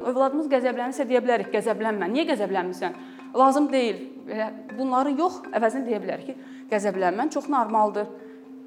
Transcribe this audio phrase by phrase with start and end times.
[0.00, 2.08] Övladımız qəzəblənirsə deyə bilərik, qəzəblənmə.
[2.08, 2.94] Niyə qəzəblənmirsən?
[3.36, 3.98] Lazım deyil.
[4.26, 4.46] Belə
[4.78, 6.36] bunları yox, əvəzində deyə bilərik ki,
[6.70, 8.08] qəzəblənmən çox normaldır.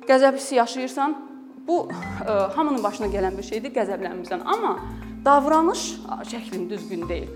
[0.05, 1.15] Qəzəb hissi yaşayırsan,
[1.67, 4.45] bu ə, hamının başına gələn bir şeydir, qəzəblənmirsən.
[4.45, 4.75] Amma
[5.25, 5.87] davranış
[6.29, 7.31] şəklin düzgün deyil.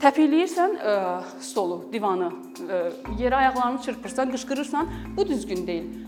[0.00, 0.96] Təpikləyirsən ə,
[1.44, 2.30] stolu, divanı,
[2.62, 2.82] ə,
[3.20, 6.05] yerə ayaqlarını çırpırsan, qışqırırsan, bu düzgün deyil.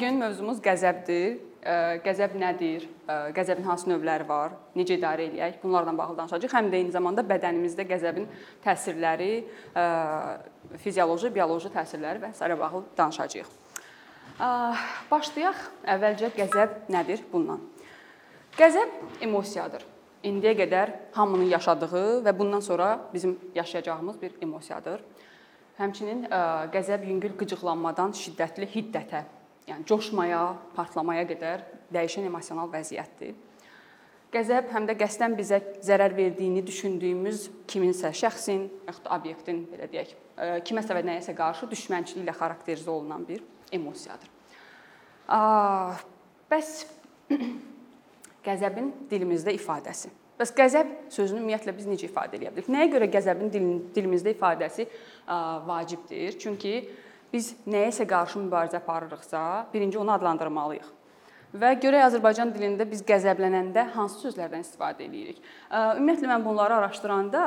[0.00, 1.34] Bu gün mövzumuz qəzəbdir.
[2.00, 2.86] Qəzəb nədir?
[3.36, 4.54] Qəzəbin hansı növləri var?
[4.72, 5.58] Necə idarə edək?
[5.60, 6.52] Bunlarla bağlı danışacağıq.
[6.56, 8.24] Həm də eyni zamanda bədənimizdə qəzəbin
[8.64, 9.42] təsirləri,
[10.80, 12.48] fizioloji, bioloji təsirləri və s.
[12.62, 13.50] bağlı danışacağıq.
[15.10, 15.60] Başlayaq.
[15.84, 17.60] Əvvəlcə qəzəb nədir bundan?
[18.56, 18.94] Qəzəb
[19.26, 19.84] emosiyadır.
[20.24, 25.04] İndiyə qədər hamının yaşadığı və bundan sonra bizim yaşayacağımız bir emosiyadır.
[25.76, 26.24] Həmçinin
[26.72, 29.22] qəzəb yüngül qıcıqlanmadan şiddətli hiddətə
[29.70, 30.42] yəni coşmaya,
[30.76, 31.62] partlamaya qədər
[31.94, 33.36] dəyişən emosional vəziyyətdir.
[34.30, 40.12] Qəzəb həm də qəsdən bizə zərər verdiyini düşündüyümüz kiminsə, şəxsin, yaxud da obyektin belə deyək,
[40.68, 43.42] kiməsə və nəyəsə qarşı düşmənçiliklə xarakterizə olunan bir
[43.74, 44.30] emosiyadır.
[46.50, 46.70] Bəs
[48.46, 50.12] qəzəbin dilimizdə ifadəsi.
[50.38, 52.70] Bəs qəzəb sözünü ümumiyyətlə biz necə ifadə edə bilərik?
[52.72, 53.50] Nəyə görə qəzəbin
[53.92, 54.86] dilimizdə ifadəsi
[55.66, 56.38] vacibdir?
[56.40, 56.76] Çünki
[57.32, 60.96] biz nəyəsə qarşı mübarizə aparırıqsa, birinci onu adlandırmalıyıq.
[61.50, 65.40] Və görək Azərbaycan dilində biz qəzəblənəndə hansı sözlərdən istifadə edirik.
[65.72, 67.40] Ümumiyyətlə mən bunları araşdıranda,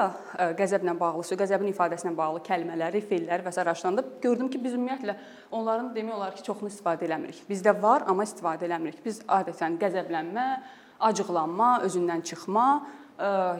[0.59, 3.61] qəzəblə bağlı, qəzəbin ifadəsinə bağlı kəlmələri, feilləri və s.
[3.63, 5.15] araşdıranda gördüm ki, biz ümumiyyətlə
[5.55, 7.45] onların demək olar ki, çoxunu istifadə eləmirik.
[7.47, 8.99] Bizdə var, amma istifadə eləmirik.
[9.05, 10.47] Biz adətən qəzəblənmə,
[10.99, 12.67] acıqlanma, özündən çıxma,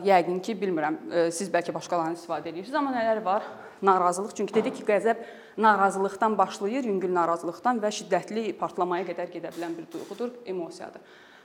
[0.04, 1.00] yəqin ki, bilmirəm,
[1.32, 3.48] siz bəlkə başqalarını istifadə edirsiniz, amma nələr var?
[3.84, 4.34] narazılıq.
[4.36, 5.24] Çünki dedik ki, qəzəb
[5.58, 11.00] narazılıqdan başlayır, yüngül narazılıqdan və şiddətli partlamaya qədər gedə bilən bir duyğudur, emosiyadır.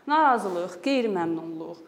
[0.08, 1.82] Narazılıq, qeyri-məmnunluq,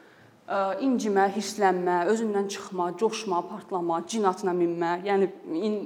[0.83, 4.91] incimə, hirslənmə, özündən çıxma, coşma, partlama, cin atına minmə.
[5.07, 5.77] Yəni in,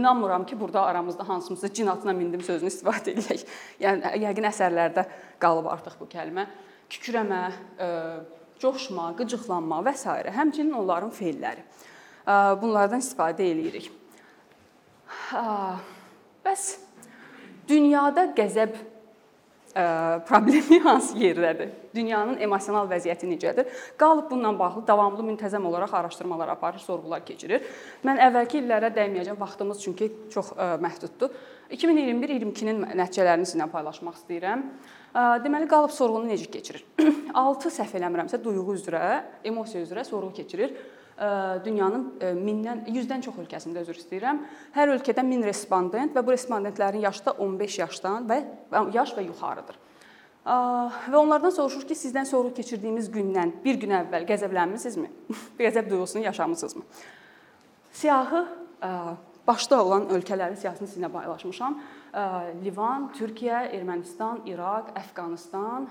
[0.00, 3.44] inanmıram ki, burada aramızda hansımızda cin atına mindim sözünü istifadə edək.
[3.84, 5.04] Yəni yəqin əsərlərdə
[5.42, 6.46] qalıb artıq bu kəlmə.
[6.88, 7.42] Kükrəmə,
[8.62, 10.08] coşma, qıcıqlanma və s.
[10.08, 11.66] Həmçinin onların feilləri
[12.62, 13.92] bunlardan istifadə eləyirik.
[16.44, 16.68] Bəs
[17.68, 18.76] dünyada qəzəb
[20.28, 21.70] problemi hansı yerdədir?
[21.94, 23.68] Dünyanın emosional vəziyyəti necədir?
[24.00, 27.64] Qalıb bununla bağlı davamlı müntəzəm olaraq araşdırmalar aparır, sorğular keçirir.
[28.04, 30.52] Mən əvvəlki illərə dəyməyəcəm, vaxtımız çünki çox
[30.82, 31.32] məhduddur.
[31.72, 34.62] 2021-22-nin nəticələrini sizinlə paylaşmaq istəyirəm.
[35.44, 36.84] Deməli qalıb sorğunu necə keçirir?
[37.34, 39.02] 6 səhv eləmirəmsə duyğu üzrə,
[39.44, 40.72] emosiya üzrə sorğu keçirir
[41.64, 42.04] dünyanın
[42.38, 44.40] mindən 100-dən çox ölkəsində üzr istəyirəm.
[44.76, 48.42] Hər ölkədə 1000 respondent və bu respondentlərin yaşı da 15 yaşdan və
[48.94, 49.78] yaş və yuxarıdır.
[50.48, 55.10] Və onlardan soruşur ki, sizdən sorğu keçirdiyimiz gündən bir gün əvvəl qəzəblənmisinizmi?
[55.60, 56.86] Qəzəb duyğusunu yaşamısınızmı?
[57.92, 58.46] Siyahı
[59.46, 61.76] başda olan ölkələrin siyasətini sizinlə paylaşmışam.
[62.62, 65.88] Livan, Türkiyə, Ermənistan, İraq, Əfqanıstan,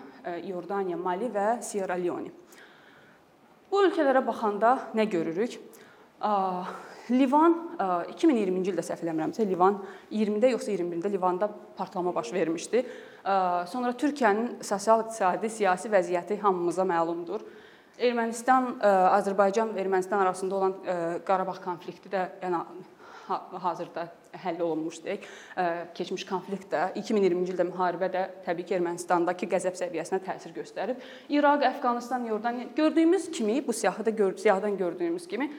[0.47, 2.31] İordaniya, Mali və Sierra Leone.
[3.72, 5.57] Bu ölkələrə baxanda nə görürük?
[7.07, 7.53] Livan
[8.11, 9.78] 2020-ci ildə səhv eləmirəmsə, Livan
[10.11, 12.83] 20-də yoxsa 21-də Livanda partlama baş vermişdi.
[13.72, 17.45] Sonra Türkiyənin sosial-iqtisadi, siyasi vəziyyəti hamımıza məlumdur.
[17.97, 18.75] Ermənistan,
[19.17, 20.73] Azərbaycan və Ermənistan arasında olan
[21.27, 22.63] Qarabağ konflikti də yəni
[23.63, 24.07] hazırda
[24.43, 25.23] həll olunmuşdur.
[25.97, 31.01] Keçmiş konflikt də 2020-ci ildə müharibə də təbii ki, Ermənistandakı qəzəb səviyyəsinə təsir göstərib.
[31.29, 35.51] İraq, Əfqanistan, Yordaniya gördüyümüz kimi, bu siyahıda gör siyahıdan gördüyümüz kimi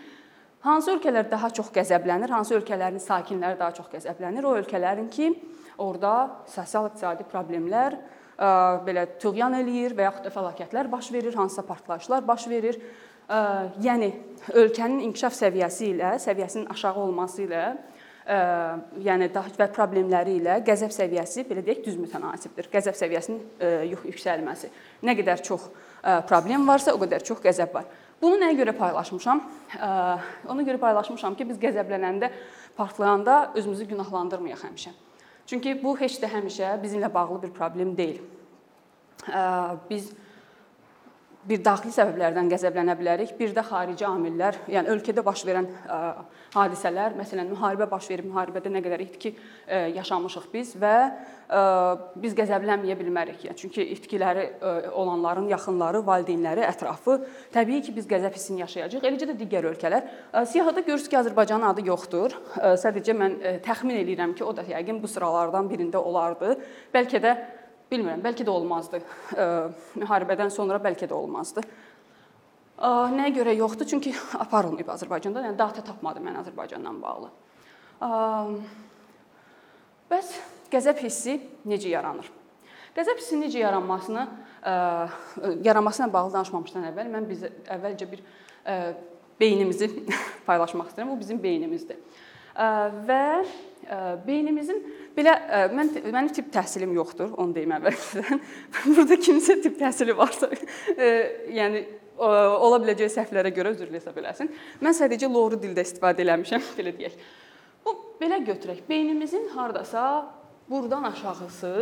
[0.60, 4.46] hansı ölkələr daha çox qəzəblənir, hansı ölkələrin sakinləri daha çox qəzəblənir?
[4.46, 5.32] O ölkələrin ki,
[5.78, 6.14] orada
[6.50, 7.98] sosial-iqtisadi problemlər
[8.86, 12.80] belə tüğyan eləyir və yaxud da fəlakətlər baş verir, hansısa partlayışlar baş verir
[13.82, 14.12] yəni
[14.56, 17.64] ölkənin inkişaf səviyyəsi ilə, səviyyəsinin aşağı olması ilə
[18.28, 22.68] yəni daha və problemləri ilə qəzəb səviyyəsi belə deyək düz mütənasibdir.
[22.68, 23.40] Qəzəb səviyyəsinin
[23.88, 24.68] yüksəlməsi.
[25.08, 25.70] Nə qədər çox
[26.28, 27.88] problem varsa, o qədər çox qəzəb var.
[28.20, 29.40] Bunu nəyə görə paylaşmışam?
[30.52, 32.28] Ona görə paylaşmışam ki, biz qəzəblənəndə,
[32.76, 34.92] partlayanda özümüzü günahlandırmayaq həmişə.
[35.48, 38.20] Çünki bu heç də həmişə bizimlə bağlı bir problem deyil.
[39.88, 40.10] Biz
[41.48, 45.68] bir daxili səbəblərdən qəzəblənə bilərik, bir də xarici amillər, yəni ölkədə baş verən
[46.54, 49.34] hadisələr, məsələn, müharibə baş verib, müharibədə nə qədər itki
[49.96, 50.94] yaşamışıq biz və
[52.20, 53.46] biz qəzəblənməyə bilmərik.
[53.48, 54.44] Yəni çünki itkiləri
[54.92, 57.18] olanların yaxınları, valideynləri, ətrafı
[57.54, 59.06] təbii ki, biz qəzəb hissini yaşayacağıq.
[59.08, 60.10] Eləcə də digər ölkələr.
[60.52, 62.36] Siyahıda görürsüz ki, Azərbaycanın adı yoxdur.
[62.82, 66.58] Sadəcə mən təxmin eləyirəm ki, o da yəqin bu sıralardan birində olardı.
[66.92, 67.34] Bəlkə də
[67.90, 69.00] bilmirəm, bəlkə də olmazdı.
[69.98, 71.64] Müharibədən sonra bəlkə də olmazdı.
[72.78, 73.88] Nəyə görə yoxdur?
[73.90, 74.12] Çünki
[74.44, 75.42] aparılmayıb Azərbaycanda.
[75.48, 77.30] Yəni data tapmadım mən Azərbaycandan bağlı.
[80.08, 80.34] Bəs
[80.72, 82.28] qəzəb hissi necə yaranır?
[82.96, 84.28] Qəzəb hissinin necə yaranmasını
[85.64, 88.22] yaranmasına bağlı danışmamışdan əvvəl mən bizə əvvəlcə bir
[89.40, 89.90] beynimizi
[90.48, 91.12] paylaşmaq istəyirəm.
[91.14, 91.98] Bu bizim beynimizdir.
[93.08, 93.44] Və
[94.26, 94.82] beynimizin
[95.18, 95.34] belə
[95.74, 98.42] mən mənim tibb təhsilim yoxdur, onu deyim əvvəldən.
[98.96, 100.50] Burada kimsə tibb təhsili varsa,
[101.54, 101.84] yəni
[102.18, 104.50] ola biləcək səhvlərə görə üzr hesab eləsin.
[104.82, 107.18] Mən sadəcə loru dildə istifadə eləmişəm, belə deyək.
[107.84, 108.84] Bu belə götürək.
[108.88, 110.04] Beynimizin hardasa
[110.70, 111.74] burdan aşağısı,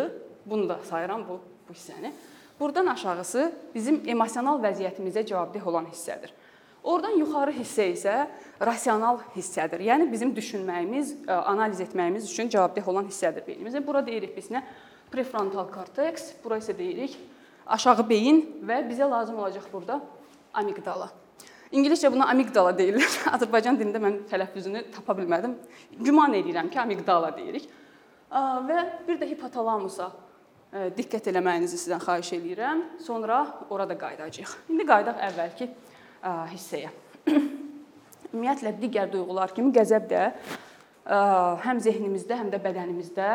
[0.46, 2.12] bunu da sayıram bu bu hissəni.
[2.60, 6.30] Burdan aşağısı bizim emosional vəziyyətimizə cavabdeh olan hissədir.
[6.86, 8.12] Oradan yuxarı hissə isə
[8.62, 9.82] rasional hissədir.
[9.88, 13.82] Yəni bizim düşünməyimiz, analiz etməyimiz üçün cavabdeh olan hissədir beynimizin.
[13.86, 14.62] Bura deyirik biz nə?
[15.10, 17.16] Prefrontal korteks, bura isə deyirik
[17.66, 19.98] aşağı beyin və bizə lazım olacaq burada
[20.54, 21.08] amigdala.
[21.74, 23.18] İngiliscə buna amigdala deyirlər.
[23.34, 25.56] Azərbaycan dilində mən tələffüzünü tapa bilmədim.
[25.98, 27.66] Güman edirəm ki, amigdala deyirik.
[28.30, 28.78] Və
[29.08, 30.12] bir də hipotalamusa
[30.94, 32.84] diqqət eləməyinizi sizdən xahiş eləyirəm.
[33.02, 34.54] Sonra ora da qayıdacağıq.
[34.70, 35.70] İndi qayıdaq əvvəlki
[36.52, 36.92] hissəyə.
[38.32, 40.22] Ümumiyyətlə digər duyğular kimi qəzəb də
[41.06, 43.28] həm zehnimizdə, həm də bədənimizdə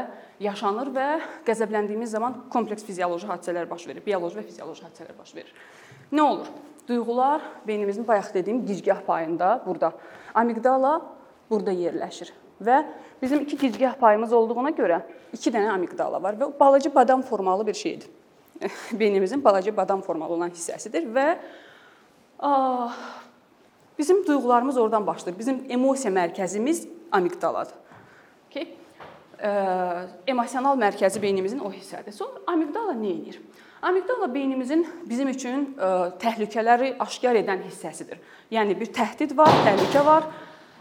[0.44, 1.06] yaşanır və
[1.48, 5.54] qəzəbləndiyimiz zaman kompleks fizioloji hadisələr baş verir, bioloji və fizioloji hadisələr baş verir.
[6.12, 6.52] Nə olur?
[6.88, 9.94] Duyğular beynimizin bayaq dediyim gicgah payında, burada.
[10.36, 10.98] Amigdala
[11.50, 12.84] burada yerləşir və
[13.22, 15.02] bizim iki gicgah payımız olduğuna görə
[15.34, 18.10] iki dənə amigdala var və o balaca badam formalı bir şeydir.
[19.00, 21.28] Beynimizin balaca badam formalı olan hissəsidir və
[23.98, 25.40] bizim duyğularımız oradan başlayır.
[25.40, 27.74] Bizim emosiya mərkəzimiz amigdaladır.
[28.50, 28.68] Okay?
[30.28, 32.12] Emosional mərkəzi beynimizin o hissədir.
[32.12, 33.42] Sonra amigdala nə edir?
[33.82, 38.20] Amigdala beynimizin bizim üçün ə, təhlükələri aşkar edən hissəsidir.
[38.54, 40.28] Yəni bir təhdid var, təhlükə var.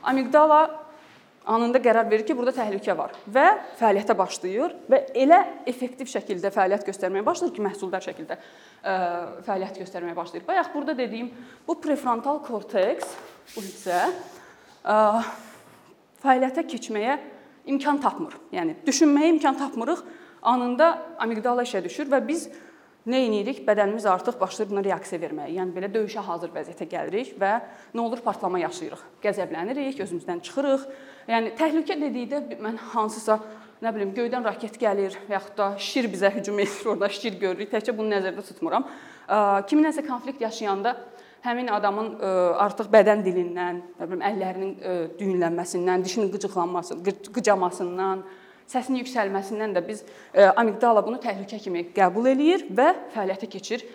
[0.02, 0.58] Amigdala
[1.46, 3.46] anında qərar verir ki, burada təhlükə var və
[3.80, 5.40] fəaliyyətə başlayır və elə
[5.70, 8.94] effektiv şəkildə fəaliyyət göstərməyə başlayır ki, məhsuldar şəkildə e,
[9.46, 10.46] fəaliyyət göstərməyə başlayır.
[10.46, 11.30] Bayaq burada dediyim
[11.66, 13.14] bu prefrontal korteks
[13.54, 14.02] bu hissə
[14.84, 14.96] e,
[16.22, 17.18] fəaliyyətə keçməyə
[17.72, 18.36] imkan tapmır.
[18.54, 20.02] Yəni düşünməyə imkan tapmırıq.
[20.42, 22.46] Anında amigdala işə düşür və biz
[23.08, 23.62] nə edirik?
[23.66, 25.52] Bədənimiz artıq başlayır buna reaksiya verməyə.
[25.58, 27.52] Yəni belə döyüşə hazır vəziyyətə gəlirik və
[27.94, 28.22] nə olur?
[28.24, 29.02] Partlama yaşayırıq.
[29.24, 30.86] Qəzəblənirik, özümüzdən çıxırıq.
[31.30, 33.36] Yəni təhlükə dedikdə mən hansısa
[33.80, 37.70] nə bilim göydən raket gəlir və yaxud da şir bizə hücum edir, orada şir görürük.
[37.70, 38.88] Təkcə bunu nəzərdə tutmuram.
[39.70, 40.96] Kiminləsə konflikt yaşayanda
[41.44, 42.08] həmin adamın
[42.64, 44.72] artıq bədən dilindən, nə bilim əllərinin
[45.20, 46.98] düyünlənməsindən, dişinin qıcıqlanması,
[47.30, 48.24] qıcamasından,
[48.70, 50.02] səsinin yüksəlməsindən də biz
[50.56, 53.86] amigdala bunu təhlükə kimi qəbul eləyir və fəaliyyətə keçir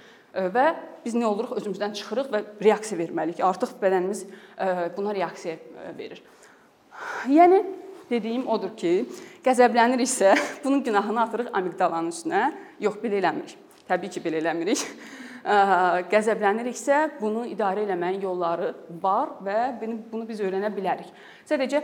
[0.55, 0.69] və
[1.03, 3.43] biz nə oluruq özümüzdən çıxırıq və reaksiya verməliyik.
[3.43, 4.23] Artıq bədənimiz
[4.95, 5.59] buna reaksiya
[5.99, 6.23] verir.
[7.31, 7.61] Yəni
[8.09, 8.93] dediyim odur ki,
[9.45, 12.47] qəzəbləniriksə, bunun günahını atırıq amigdalanın üstünə.
[12.79, 13.57] Yox, belə eləmirik.
[13.89, 14.81] Təbii ki, belə eləmirik.
[16.13, 18.71] Qəzəbləniriksə, bunu idarə etməyin yolları
[19.01, 21.11] var və bunu biz öyrənə bilərik.
[21.45, 21.83] Sadəcə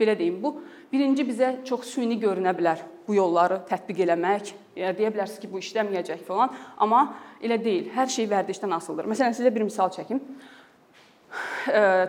[0.00, 0.56] belə deyim, bu
[0.92, 4.52] Birinci bizə çox süni görünə bilər bu yolları tətbiq eləmək.
[4.76, 6.52] Deyə bilərsiniz ki, bu işləməyəcək falan,
[6.82, 7.02] amma
[7.42, 7.88] elə deyil.
[7.94, 9.08] Hər şey vərdişdən asılıdır.
[9.10, 10.20] Məsələn, sizə bir misal çəkim.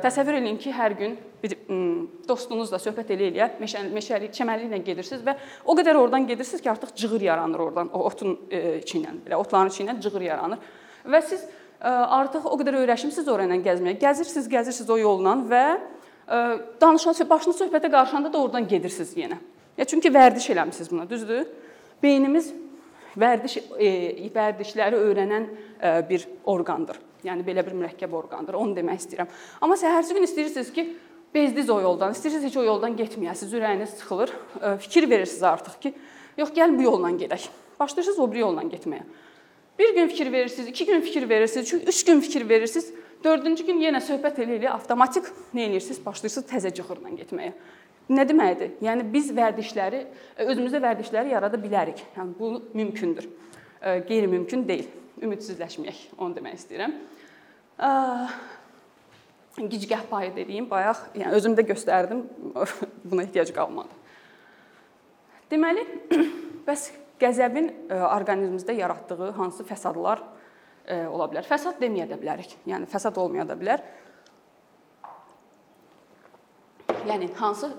[0.04, 1.54] Təsəvvür eləyin ki, hər gün bir
[2.28, 7.28] dostunuzla söhbət eləyə-eləyə meşəli, meşəli, çəmənliklə gedirsiniz və o qədər oradan gedirsiniz ki, artıq cığır
[7.28, 10.72] yaranır oradan, o otun içi ilə, belə otların içi ilə cığır yaranır.
[11.08, 11.46] Və siz
[11.82, 14.00] artıq o qədər öyrəşmisiniz ora ilə gəzməyə.
[14.02, 15.66] Gəzirsiniz, gəzirsiniz o yolla və
[16.82, 19.38] danışan başını söhbətə qarışanda da oradan gedirsiniz yenə.
[19.78, 21.46] Ya çünki vərdiş eləmisiniz buna, düzdür?
[22.04, 22.50] Beynimiz
[23.18, 27.00] vərdiş e, vərdişləri öyrənən e, bir orqandır.
[27.26, 28.58] Yəni belə bir mürəkkəb orqandır.
[28.58, 29.30] Onu demək istəyirəm.
[29.62, 30.86] Amma səhərsi gün istəyirsiniz ki,
[31.34, 34.34] bezdiz o yoldan, istəyirsiniz heç o yoldan getməyəsiniz, ürəyiniz sıxılır.
[34.62, 35.94] E, fikir verirsiniz artıq ki,
[36.38, 37.50] yox gəl bu yolla gedək.
[37.80, 39.04] Başlayırsınız o biri yolla getməyə.
[39.80, 42.94] Bir gün fikir verirsiniz, iki gün fikir verirsiniz, üç gün fikir verirsiniz.
[43.24, 46.00] Dördüncü gün yenə söhbət elə-elə avtomatik nə edirsiniz?
[46.06, 47.54] Başlayırsınız təzə cığırla getməyə.
[48.10, 48.78] Nə deməkdir?
[48.82, 50.04] Yəni biz vərdişləri
[50.46, 52.02] özümüzdə vərdişləri yarada bilərik.
[52.18, 53.28] Yəni bu mümkündür.
[53.82, 54.88] qeyri-mümkün deyil.
[55.22, 56.94] Ümidsizləşməyək, onu demək istəyirəm.
[59.58, 62.22] Gicgah payı dediyim bayaq, yəni özümdə göstərdim,
[63.10, 63.96] buna ehtiyac qalmadı.
[65.50, 65.86] Deməli,
[66.68, 70.22] bəs qəzəbin orqanizmimizdə yaratdığı hansı fəsadlar
[71.10, 71.48] ola bilər?
[71.48, 72.54] Fəsad deməyə də bilərik.
[72.70, 73.82] Yəni fəsad olmaya da bilər.
[77.08, 77.72] Yəni hansı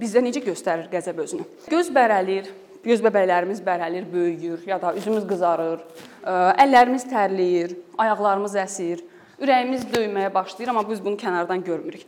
[0.00, 1.44] bizdə necə göstərir qəzəb özünü?
[1.68, 2.48] Göz bərəlir,
[2.84, 5.82] göz bəbəklərimiz bərəlir, böyüyür ya da üzümüz qızarır,
[6.24, 9.02] əllərimiz tərləyir, ayaqlarımız əsir,
[9.40, 12.06] ürəyimiz döyməyə başlayır, amma biz bunu kənardan görmürük.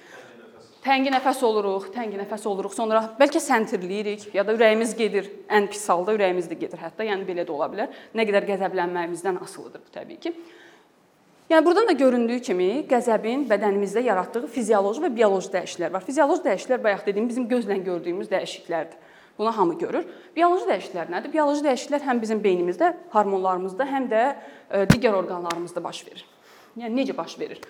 [0.82, 2.72] Təngi nəfəs oluruq, təngi nəfəs oluruq.
[2.74, 5.28] Sonra bəlkə səntirləyirik ya da ürəyimiz gedir.
[5.46, 7.06] Ən pis halda ürəyimiz də gedir hətta.
[7.06, 7.92] Yəni belə də ola bilər.
[8.18, 10.34] Nə qədər qəzəblənməyimizdən asılıdır bu təbii ki.
[11.52, 16.04] Yəni burdan da göründüyü kimi qəzəbin bədənimizdə yaratdığı fizioloji və bioloji dəyişikliklər var.
[16.06, 19.10] Fizioloji dəyişikliklər bayaq dediyim bizim gözlə gördüyümüz dəyişikliklərdir.
[19.38, 20.06] Bunu hamı görür.
[20.36, 21.32] Bioloji dəyişikliklər nədir?
[21.32, 26.24] Bioloji dəyişikliklər həm bizim beynimizdə, hormonlarımızda, həm də e, digər orqanlarımızda baş verir.
[26.80, 27.60] Yəni necə baş verir?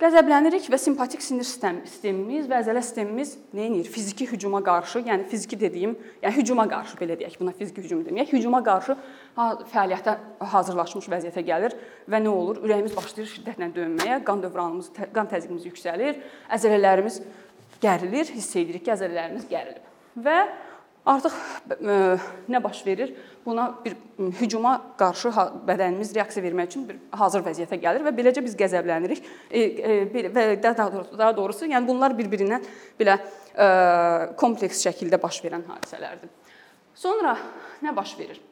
[0.00, 3.88] Qəzəblənirik və simpatik sinir sistem, sistemimiz və əzələ sistemimiz nə edir?
[3.92, 8.32] Fiziki hücuma qarşı, yəni fiziki dediyim, yəni hücuma qarşı belə deyək, buna fiziki hücum deməyək,
[8.32, 8.96] hücuma qarşı
[9.36, 10.14] fəaliyyətə
[10.54, 11.76] hazırlaşmış vəziyyətə gəlir
[12.08, 12.62] və nə olur?
[12.64, 16.24] Ürəyimiz başlayır şiddətlə döyünməyə, qan dövranımız, qan təzyiqimiz yüksəlir,
[16.56, 17.20] əzələlərimiz
[17.84, 19.84] gərilir, hiss edirik ki, əzələlərimiz gərilib.
[20.16, 20.40] Və
[21.08, 21.32] Artıq
[21.80, 21.94] ə,
[22.52, 23.14] nə baş verir?
[23.44, 23.94] Buna bir
[24.40, 25.32] hücuma qarşı
[25.68, 29.22] bədənimiz reaksiya vermək üçün bir hazır vəziyyətə gəlir və beləcə biz qəzəblənirik.
[29.48, 32.68] E, e, və daha doğrusu, daha doğrusu, yəni bunlar bir-birindən
[33.00, 36.28] belə ə, kompleks şəkildə baş verən hadisələrdir.
[36.94, 37.36] Sonra
[37.80, 38.42] nə baş verir?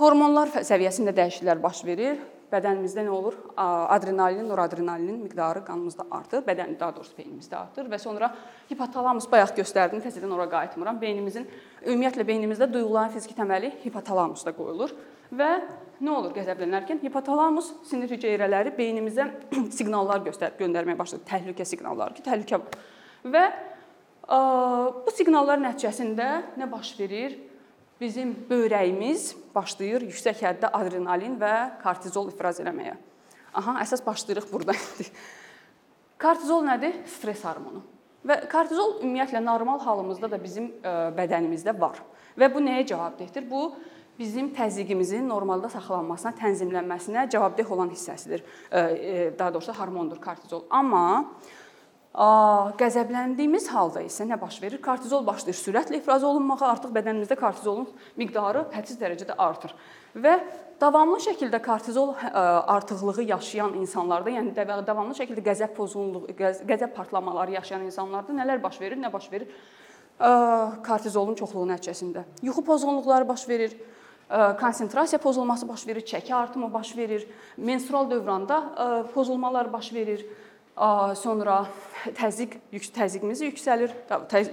[0.00, 2.18] Hormonlar səviyyəsində dəyişikliklər baş verir
[2.52, 3.36] bədənimizdə nə olur?
[3.56, 8.28] Adrenalin, noradrenalinin miqdarı qanımızda artır, bədən daha doğrusu beynimizdə artır və sonra
[8.70, 11.00] hipotalamus bayaq göstərdim, təzədən ora qayıtmıram.
[11.00, 11.48] Beynimizin
[11.86, 14.94] ümumiyyətlə beynimizdə duyğuların fiziki təməli hipotalamusda qoyulur
[15.32, 15.50] və
[16.02, 19.28] nə olur qəzəblənərkən hipotalamus sinir hüceyrələri beynimizə
[19.78, 22.82] siqnallar göstər göndərməyə başlayır, təhlükə siqnalları ki, təhlükə var.
[23.32, 23.46] Və
[24.26, 24.38] ə,
[25.06, 26.28] bu siqnallar nəticəsində
[26.60, 27.38] nə baş verir?
[28.02, 32.96] Bizim böyrəyimiz başlayır yüksək həddə adrenalin və kortizol ifraz eləməyə.
[33.54, 35.08] Aha, əsas başlayırıq burdan indi.
[36.22, 37.02] Kortizol nədir?
[37.10, 37.82] Stress hormonu.
[38.26, 40.70] Və kortizol ümumiyyətlə normal halımızda da bizim
[41.16, 41.98] bədənimizdə var.
[42.38, 43.48] Və bu nəyə cavabdehdir?
[43.50, 43.72] Bu
[44.18, 48.44] bizim təzyiqimizin normalda saxlanmasına, tənzimlənməsinə cavabdeh olan hissəsidir.
[48.70, 50.64] Daha doğrusu hormondur kortizol.
[50.70, 51.32] Amma
[52.12, 54.82] qəzəbləndiyimiz halda isə nə baş verir?
[54.84, 57.86] Kortizol başlayır sürətlə ifraz olunmağa, artıq bədənimizdə kortizolun
[58.20, 59.72] miqdarı hədsiz dərəcədə artır.
[60.12, 60.34] Və
[60.80, 64.52] davamlı şəkildə kortizol artıqlığı yaşayan insanlarda, yəni
[64.84, 66.36] davamlı şəkildə qəzəb pozğunluğu,
[66.68, 69.00] qəzəb partlamaları yaşayan insanlarda nələr baş verir?
[69.00, 69.48] Nə baş verir?
[70.84, 73.72] Kortizolun çoxluğu nəticəsində yuxu pozğunluqları baş verir,
[74.60, 77.24] konsentrasiya pozulması baş verir, çəki artımı baş verir,
[77.56, 80.26] menstrual dövranda pozulmalar baş verir
[81.20, 81.66] sonra
[82.16, 82.56] təzyiq
[82.96, 83.92] təzyiqimiz yüksəlir,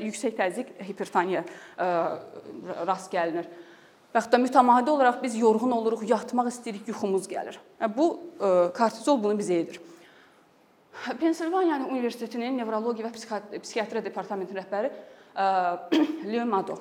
[0.04, 1.46] yüksək təzyiq hipertoniya
[2.88, 3.48] rast gəlinir.
[4.10, 7.60] Və hətta mütəmadi olaraq biz yorğun oluruq, yatmaq istəyirik, yuxumuz gəlir.
[7.96, 8.10] Bu
[8.76, 9.80] kortizol bunu bizə edir.
[11.20, 13.14] Pensilvaniya Universitetinin nevrologiya və
[13.62, 14.90] psixiatriya departamentinin rəhbəri
[16.32, 16.76] Leonardo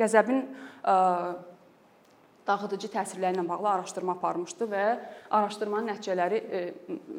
[0.00, 0.40] qəzəbin
[2.50, 4.84] dağıdıcı təsirləri ilə bağlı araşdırma aparmışdı və
[5.38, 6.66] araşdırmanın nəticələri e,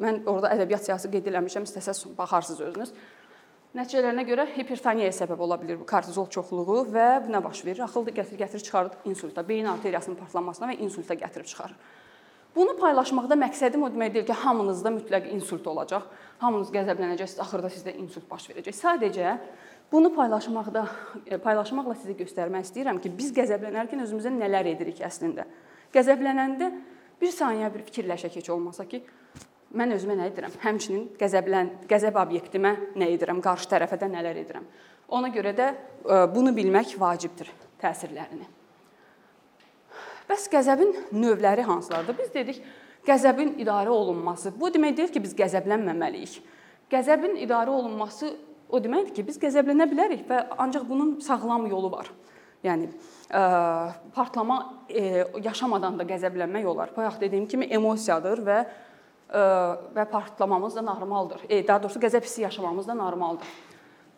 [0.04, 2.94] mən orada ədəbiyyat siyasi qeyd eləmişəm, istəsəz baxarsınız özünüz.
[3.72, 7.80] Nəticələrinə görə hipertoniyaya səbəb ola bilər bu kortizol çoxluğu və buna baş verir.
[7.86, 11.78] Axılda gətir gətirib çıxarır insulta, beyin arteriyasının partlamasına və insulta gətirib çıxarır.
[12.52, 16.04] Bunu paylaşmaqda məqsədim o demək deyil ki, hamınızda mütləq insult olacaq.
[16.42, 18.76] Hamınız qəzəblənəcəksiniz, axırda sizdə insult baş verəcək.
[18.76, 19.38] Sadəcə
[19.92, 20.86] Bunu paylaşmaqda
[21.26, 25.44] e, paylaşmaqla sizə göstərmək istəyirəm ki, biz qəzəblənərkən özümüzə nələr edirik əslində.
[25.92, 26.68] Qəzəblənəndə
[27.20, 29.02] bir saniyə bir fikirləşək heç olmasa ki,
[29.76, 30.54] mən özümə nə edirəm?
[30.62, 33.42] Həmçinin qəzəblən qəzəb obyektimə nə edirəm?
[33.44, 34.64] Qarşı tərəfə də nələr edirəm?
[35.12, 37.50] Ona görə də e, bunu bilmək vacibdir
[37.82, 38.48] təsirlərini.
[40.30, 42.16] Bəs qəzəbin növləri hansılardır?
[42.16, 42.62] Biz dedik,
[43.04, 44.54] qəzəbin idarə olunması.
[44.56, 46.38] Bu demək deyil ki, biz qəzəblənməməliyik.
[46.92, 48.32] Qəzəbin idarə olunması
[48.72, 52.08] O deməkdir ki, biz qəzəblənə bilərik və ancaq bunun sağlam yolu var.
[52.64, 53.42] Yəni ə,
[54.14, 56.94] partlama ə, yaşamadan da qəzəblənmək olar.
[56.96, 59.42] Bayaq dediyim kimi emosiyadır və ə,
[59.96, 61.44] və partlamamız da normaldır.
[61.48, 63.50] E, daha doğrusu qəzəb hissi yaşamamız da normaldır.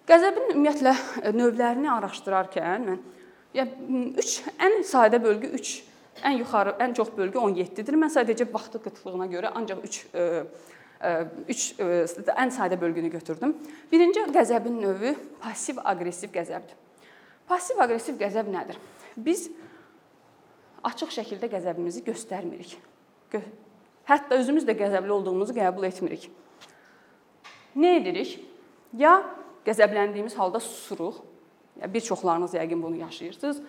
[0.06, 0.94] Qəzəbin ümumiyyətlə
[1.32, 3.02] növlərini araşdırarkən mən
[3.56, 4.34] yəni 3
[4.68, 5.75] ən sadə bölgü 3
[6.28, 7.99] ən yuxarı, ən çox bölgü 17-dir.
[7.99, 10.00] Mən sadəcə vaxtı qıtlığına görə ancaq 3
[11.49, 13.56] üç ən sadə bölgünü götürdüm.
[13.92, 16.78] Birinci qəzəbin növü passiv aqressiv qəzəbdir.
[17.49, 18.78] Passiv aqressiv qəzəb nədir?
[19.16, 19.49] Biz
[20.84, 22.76] açıq şəkildə qəzəbimizi göstərmirik.
[24.08, 26.28] Hətta özümüz də qəzəbli olduğumuzu qəbul etmirik.
[27.76, 28.37] Nə edirik?
[28.96, 29.23] Ya
[29.66, 31.23] qəzəbləndiyimiz halda susuruq.
[31.90, 33.62] Bir çoxlarınız yəqin bunu yaşayırsınız.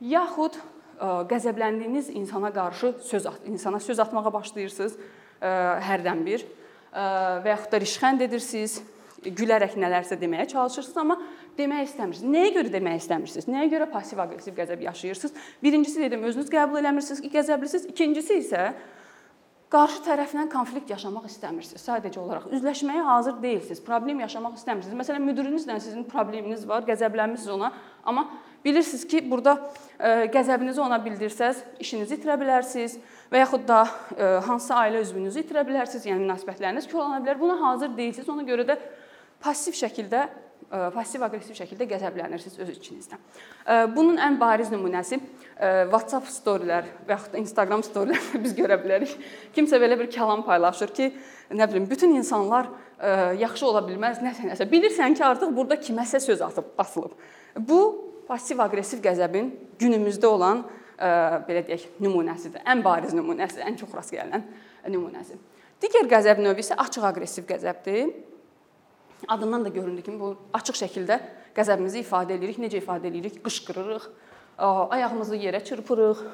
[0.00, 5.50] Yaxud ə, qəzəbləndiyiniz insana qarşı söz at, insana söz atmağa başlayırsınız ə,
[5.84, 6.46] hərdən bir
[6.94, 8.80] və yaxud da rişxənd edirsiniz,
[9.24, 11.16] gülərək nələrsə deməyə çalışırsınız, amma
[11.58, 12.30] demək istəmirsiniz.
[12.34, 13.46] Nəyə görə demək istəmirsiniz?
[13.50, 15.38] Nəyə görə passiv-aqressiv qəzəb yaşayırsınız?
[15.62, 17.88] Birincisi dedim, özünüz qəbul eləmirsiniz ki, qəzəblisiniz.
[17.94, 18.66] İkincisi isə
[19.74, 21.82] qarşı tərəflə konflikt yaşamaq istəmirsiniz.
[21.82, 23.80] Sadəcə olaraq üzləşməyə hazır deyilsiniz.
[23.86, 24.98] Problem yaşamaq istəmirsiniz.
[25.00, 27.72] Məsələn, müdirinizlə sizin probleminiz var, qəzəblənmisiniz ona,
[28.04, 28.28] amma
[28.64, 29.56] bilirsiniz ki, burada
[30.34, 33.00] qəzəbinizi ona bildirsəz, işinizi itirə bilərsiniz
[33.32, 37.40] və yaxud da ə, hansısa ailə üzvünüzü itirə bilərsiniz, yəni münasibətləriniz korlana bilər.
[37.40, 38.28] Buna hazır deyilsiniz.
[38.32, 38.78] Ona görə də
[39.44, 40.28] passiv şəkildə
[40.94, 43.18] passiv-aqressiv şəkildə qəzəblənirsiniz öz içinizdə.
[43.94, 45.20] Bunun ən bariz nümunəsi
[45.90, 49.12] WhatsApp storylər və yaxud da Instagram storylərdə biz görə bilərik.
[49.54, 51.10] Kimsə belə bir kəlam paylaşır ki,
[51.54, 52.70] nə bilim, bütün insanlar
[53.38, 54.68] yaxşı ola bilməz, nəsə nəsə.
[54.70, 57.14] Bilirsən ki, artıq burada kiməsə söz atıb asılıb.
[57.58, 57.80] Bu
[58.28, 60.64] passiv-aqressiv qəzəbin günümüzdə olan
[60.98, 62.62] belə deyək, nümunəsidir.
[62.66, 64.44] Ən bariz nümunəsi, ən çox rast gəlinən
[64.88, 65.38] nümunəsi.
[65.82, 68.12] Digər qəzəb növü isə açıq-aqressiv qəzəbdir.
[69.28, 71.18] Adından da göründüyü kimi bu açıq şəkildə
[71.56, 72.60] qəzəbimizi ifadə edirik.
[72.62, 73.40] Necə ifadə edirik?
[73.44, 74.06] Qışqırırıq,
[74.58, 76.24] ayağımızı yerə çırpırıq,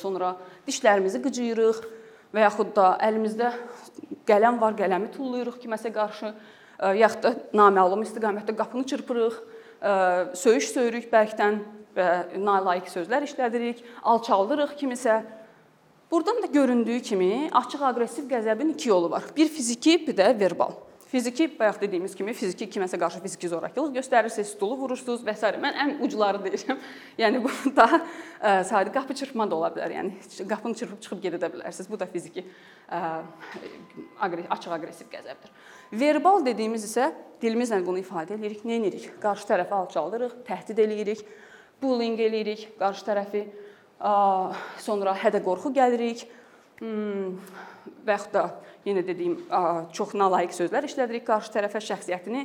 [0.00, 1.80] sonra dişlərimizi qıcıyırıq
[2.34, 3.52] və yaxud da əlimizdə
[4.28, 6.32] qələm var, qələmi tullayırıq kiməsə qarşı,
[7.00, 9.36] yaxud da naməlum istiqamətdə qapını çırpırıq,
[10.36, 11.60] söyüş söyürük bərkdən
[11.96, 15.20] və nalayiq sözlər işlədirik, alçaldırıq kimisə.
[16.10, 19.24] Burdan da göründüyü kimi açıq aqressiv qəzəbin iki yolu var.
[19.36, 20.76] Bir fiziki, bir də verbal.
[21.06, 25.50] Fiziki bayaq dediyimiz kimi fiziki kiməsə qarşı fiziki zorakılıq göstərirsiniz, stulu vurursunuz və s.
[25.62, 26.80] Mən ən ucları deyirəm.
[27.22, 29.94] Yəni bu daha ə, sadə qapı çırpma da ola bilər.
[29.94, 31.90] Yəni qapını çırpıb çıxıb gedə də bilərsiniz.
[31.90, 32.42] Bu da fiziki
[32.90, 33.00] ə,
[34.26, 35.54] açıq aqressiv qəzəbdir.
[35.94, 37.12] Verbal dediyimiz isə
[37.42, 38.66] dilimizlə bunu ifadə edirik.
[38.66, 39.12] Nə edirik?
[39.22, 41.22] Qarşı tərəfi alçaldırıq, təhdid eləyirik,
[41.82, 43.44] bullying eləyirik qarşı tərəfi.
[44.84, 46.26] Sonra hədə-qorxu gəlirik.
[46.76, 47.38] Hmm,
[48.04, 48.42] və yaxud da
[48.86, 49.38] yenə dediyim
[49.96, 52.42] çox nalayiq sözlər işlədirik qarşı tərəfə şəxsiyyətini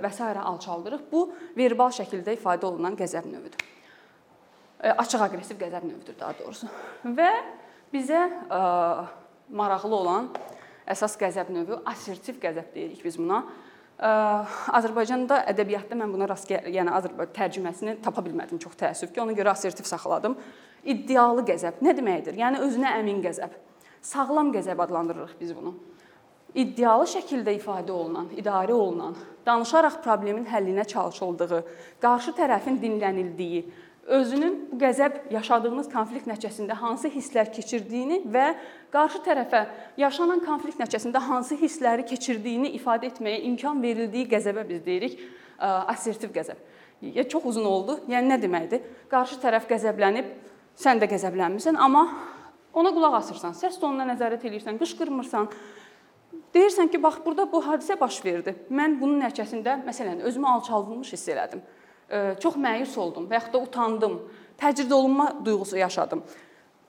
[0.00, 0.20] və s.
[0.24, 1.04] alçaldırıq.
[1.12, 3.66] Bu verbal şəkildə ifadə olunan qəzəb növüdür.
[4.80, 6.70] Açıq aqressiv qəzəb növüdür daha doğrusu.
[7.04, 7.30] Və
[7.92, 8.22] bizə
[9.50, 10.30] maraqlı olan
[10.90, 13.44] əsas qəzəb növü assertiv qəzəb deyirik biz buna.
[14.00, 19.34] Azərbaycanda ədəbiyyatda mən buna rast gəl, yəni Azərbaycan tərcüməsini tapa bilmədim çox təəssüf ki, ona
[19.36, 20.38] görə assertiv saxladım.
[20.88, 22.38] İddialı qəzəb nə deməkdir?
[22.40, 23.52] Yəni özünə əmin qəzəb.
[24.00, 25.74] Sağlam qəzəb adlandırırıq biz bunu.
[26.56, 29.14] İddialı şəkildə ifadə olunan, idarə olunan,
[29.46, 31.60] danışaraq problemin həllinə çalışıldığı,
[32.02, 33.60] qarşı tərəfin dinlənildiyi,
[34.06, 38.46] özünün bu qəzəb yaşadığınız konflikt nəticəsində hansı hisslər keçirdiyini və
[38.92, 39.64] qarşı tərəfə
[40.00, 45.20] yaşanan konflikt nəticəsində hansı hissləri keçirdiyini ifadə etməyə imkan verildiyi qəzəbə biz deyirik
[45.60, 46.58] assertiv qəzəb.
[47.00, 48.00] Ya çox uzun oldu.
[48.08, 48.82] Yəni nə deməkdir?
[49.12, 50.34] Qarşı tərəf qəzəblənib,
[50.76, 52.08] sən də qəzəblənmisən, amma
[52.74, 55.48] Ona qulaq asırsan, səs tonuna nəzarət eləyirsən, qışqırmırsan.
[56.54, 58.54] Deyirsən ki, bax burada bu hadisə baş verdi.
[58.70, 61.62] Mən bunun nəticəsində məsələn özümü alçaldılmış hiss elədim.
[62.42, 64.20] Çox məyus oldum və yaxud da utandım.
[64.60, 66.22] Təcrid olunma duyğusu yaşadım.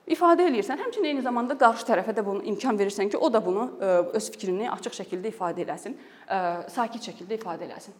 [0.02, 0.80] İfadə eləyirsən.
[0.82, 3.68] Həmçinin eyni zamanda qarşı tərəfə də bunu imkan verirsən ki, o da bunu
[4.12, 5.94] öz fikrini açıq şəkildə ifadə eləsin,
[6.74, 7.94] sakit şəkildə ifadə eləsin.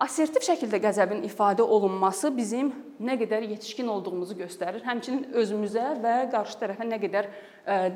[0.00, 2.70] Assertiv şəkildə qəzəbin ifadə olunması bizim
[3.02, 7.28] nə qədər yetişkin olduğumuzu göstərir, həmçinin özümüzə və qarşı tərəfə nə qədər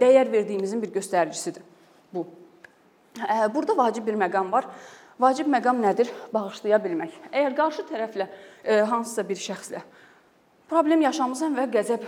[0.03, 1.62] dəyər verdiyimizin bir göstəricisidir
[2.12, 2.27] bu.
[3.55, 4.66] Burada vacib bir məqam var.
[5.20, 6.09] Vacib məqam nədir?
[6.35, 7.14] Bağışlaya bilmək.
[7.31, 8.27] Əgər qarşı tərəflə
[8.64, 9.85] e, hansısa bir şəxslə
[10.74, 12.05] problem yaşamısan və qəzəb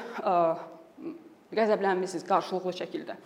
[1.56, 3.16] qəzəblənmisiniz qarşılıqlı şəkildə.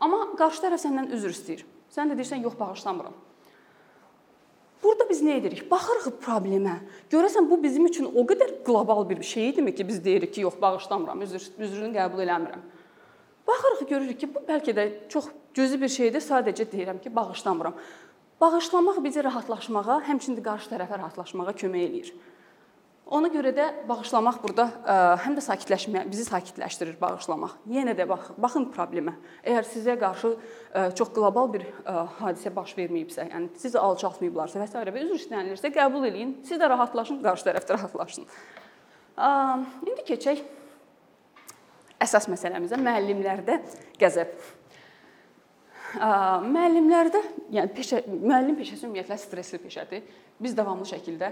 [0.00, 1.64] Amma qarşı tərəf səndən üzr istəyir.
[1.92, 3.16] Sən də deyirsən, yox, bağışlamıram.
[4.82, 5.64] Burada biz nə edirik?
[5.70, 6.76] Baxırıq problemə.
[7.10, 10.60] Görəsən bu bizim üçün o qədər qlobal bir şey idimi ki, biz deyirik ki, yox,
[10.62, 12.62] bağışlamıram, üzr, üzrünü qəbul eləmirəm.
[13.48, 17.74] Baxırıq, görürük ki, bu bəlkə də çox cüzi bir şeydir, sadəcə deyirəm ki, bağışlamıram.
[18.40, 22.10] Bağışlamaq bizi rahatlaşmağa, həmçinin qarşı tərəfə rahatlaşmağa kömək eləyir.
[23.08, 27.54] Ona görə də bağışlamaq burada ə, həm də sakitləşmə, bizi sakitləşdirir bağışlamaq.
[27.72, 29.14] Yenə də bax, baxın problemə.
[29.42, 34.68] Əgər sizə qarşı ə, çox qlobal bir ə, hadisə baş verməyibsə, yəni sizi alçaltmayıblarsa və
[34.68, 34.76] s.
[34.76, 36.36] və üzr istənilirsə qəbul eləyin.
[36.44, 38.28] Siz də rahatlaşın, qarşı tərəf də rahatlaşsın.
[39.16, 39.32] Ə,
[39.88, 40.44] indi keçək
[42.04, 43.62] əsas məsələmizə, müəllimlərdə
[43.98, 44.36] qəzəb.
[45.88, 47.20] Müəllimlərdə,
[47.54, 50.02] yəni peşə müəllim peşəsi ümumiyyətlə stressli peşədir.
[50.36, 51.30] Biz davamlı şəkildə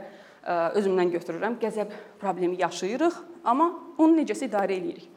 [0.79, 1.59] özümdən götürürəm.
[1.61, 1.93] Qəzəb
[2.23, 5.11] problemi yaşayırıq, amma onu necəsə idarə eləyirik.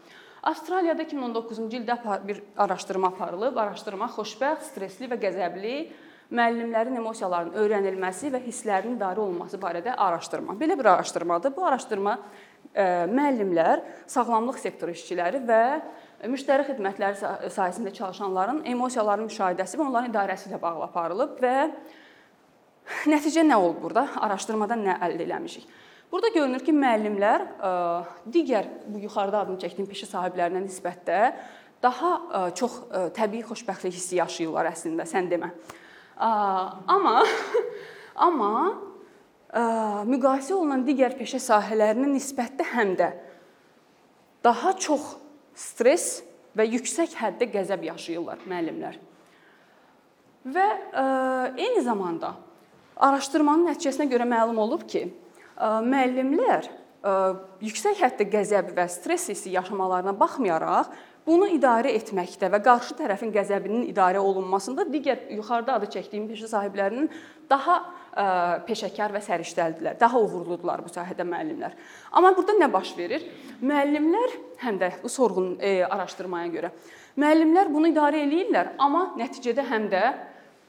[0.49, 1.95] Avstraliyada 2019-cu ildə
[2.27, 3.57] bir araşdırma aparılıb.
[3.63, 5.73] Araşdırma xoşbəxt, stressli və qəzəbli
[6.35, 10.59] müəllimlərin emosiyalarının öyrənilməsi və hisslərinin idarə olunması barədə araşdırma.
[10.59, 11.55] Belə bir araşdırmadır.
[11.55, 12.19] Bu araşdırma
[12.75, 15.63] müəllimlər, sağlamlıq sektoru işçiləri və
[16.27, 17.15] müştəri xidmətləri
[17.53, 21.53] sahəsində çalışanların emosiyalarının müşahidəsi və onların idarəsi ilə bağlı aparılıb və
[23.07, 24.07] nəticə nə olub burada?
[24.27, 25.69] Araşdırmadan nə əldə etmişik?
[26.11, 27.71] Burada görünür ki, müəllimlər e,
[28.33, 31.19] digər bu yuxarıda adını çəkdiyim peşə sahiblərinə nisbətdə
[31.83, 35.53] daha e, çox e, təbii xoşbəxtlik hissi yaşayırlar əslində, sən demə.
[36.19, 37.21] Amma
[38.27, 38.53] amma
[40.09, 43.13] müqayisə olunan digər peşə sahələrinə nisbətdə həm də
[44.43, 45.13] daha çox
[45.59, 46.21] stress
[46.57, 48.99] və yüksək həddə qəzəb yaşayırlar müəllimlər.
[50.49, 50.67] Və
[51.59, 52.33] eyni zamanda
[52.95, 55.05] araşdırmanın nəticəsinə görə məlum olub ki,
[55.59, 56.69] müəllimlər
[57.63, 60.89] yüksək həddə qəzəb və stress hissi yaşamalarına baxmayaraq,
[61.27, 67.11] bunu idarə etməkdə və qarşı tərəfin qəzəbinin idarə olunmasında digər yuxarıda adı çəkdiyim peşə sahiblərinin
[67.51, 67.81] daha
[68.67, 71.75] peşəkar və səriştəlidirlər, daha uğurludular bu sahədə müəllimlər.
[72.11, 73.23] Amma burada nə baş verir?
[73.61, 76.73] Müəllimlər həm də bu sorğunun e, araşdırmaya görə
[77.19, 80.03] müəllimlər bunu idarə eləyirlər, amma nəticədə həm də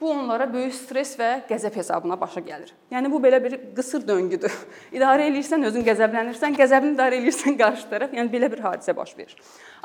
[0.00, 2.70] Bu onlara böyük stress və qəzəb hesabına başa gəlir.
[2.88, 4.54] Yəni bu belə bir qısır döngüdür.
[4.96, 8.14] İdarə eləyirsən, özün qəzəblənirsən, qəzəbini idarə eləyirsən qarşı tərəf.
[8.16, 9.36] Yəni belə bir hadisə baş verir.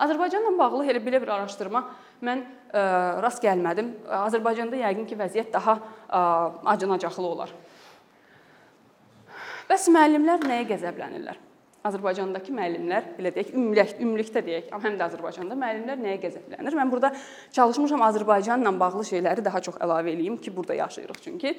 [0.06, 1.84] Azərbaycanla bağlı elə belə bir araşdırma
[2.24, 2.86] mən ə, e,
[3.28, 3.92] rast gəlmədim.
[4.22, 6.24] Azərbaycanda yəqin ki, vəziyyət daha ə, e,
[6.76, 7.52] acınacaqlı olar.
[9.68, 11.45] Bəs müəllimlər nəyə qəzəblənirlər?
[11.86, 16.78] Azərbaycandakı müəllimlər, belə deyək, ümumilik, ümumilikdə deyək, amma həm də Azərbaycanda müəllimlər nəyə qəzəblənir?
[16.80, 17.12] Mən burada
[17.54, 21.54] çalışmışam Azərbaycanla bağlı şeyləri daha çox əlavə eləyim ki, burada yaşayırıq çünki.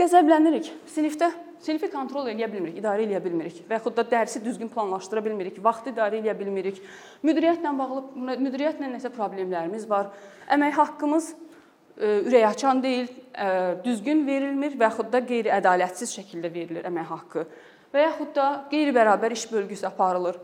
[0.00, 0.72] Qəzəblənirik.
[0.90, 1.30] Sinifdə
[1.62, 5.92] sinifi kontrol edə bilmirik, idarə edə bilmirik və yaxud da dərsi düzgün planlaşdıra bilmirik, vaxtı
[5.92, 6.80] idarə edə bilmirik.
[7.26, 8.04] Müdiriyyətlə bağlı
[8.46, 10.12] müdiriyyətlə nəsə problemlərimiz var.
[10.50, 13.50] Əmək haqqımız e, ürək açan deyil, e,
[13.84, 17.46] düzgün verilmir və yaxud da qeyri-ədalətsiz şəkildə verilir əmək haqqı
[17.94, 20.38] və yaxud da qeyri-bərabər iş bölgüsü aparılır.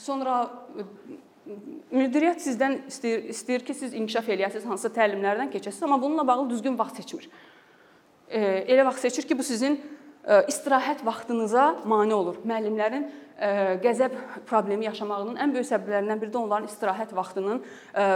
[0.00, 0.38] Sonra
[1.92, 6.78] müdiriyyət sizdən istəyir, istəyir ki, siz inkişaf eləyəsiniz, hansısa təlimlərdən keçəsiniz, amma bununla bağlı düzgün
[6.78, 7.28] vaxt seçmir.
[8.30, 9.76] Elə vaxt seçir ki, bu sizin
[10.24, 12.40] istirahət vaxtınıza mane olur.
[12.48, 13.10] Müəllimlərin
[13.84, 14.14] qəzəb
[14.48, 17.60] problemi yaşamağının ən böyük səbəblərindən biri də onların istirahət vaxtının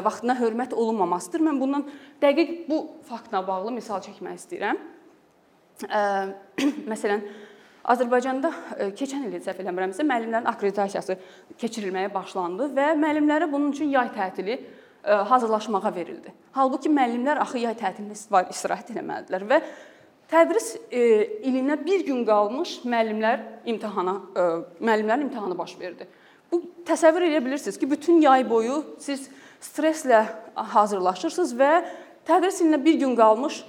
[0.06, 1.44] vaxtına hörmət olunmamasıdır.
[1.50, 1.84] Mən bundan
[2.22, 4.80] dəqiq bu faktla bağlı misal çəkmək istəyirəm.
[6.92, 7.26] Məsələn,
[7.88, 11.16] Azərbaycanda e, keçən il səhv eləmirəmsə müəllimlərin akkreditasiyası
[11.60, 16.34] keçirilməyə başlandı və müəllimlərə bunun üçün yay tətili e, hazırlaşmağa verildi.
[16.56, 19.60] Halbuki müəllimlər axı yay tətilində istirahət etməlidirlər və
[20.28, 21.00] tədris e,
[21.48, 26.08] ilinə 1 gün qalmış müəllimlər imtahana müəllimlərin imtahanı baş verdi.
[26.52, 29.30] Bu təsəvvür edə bilirsiniz ki, bütün yay boyu siz
[29.64, 30.26] stresslə
[30.76, 31.72] hazırlaşırsınız və
[32.28, 33.64] tədris ilinə 1 gün qalmış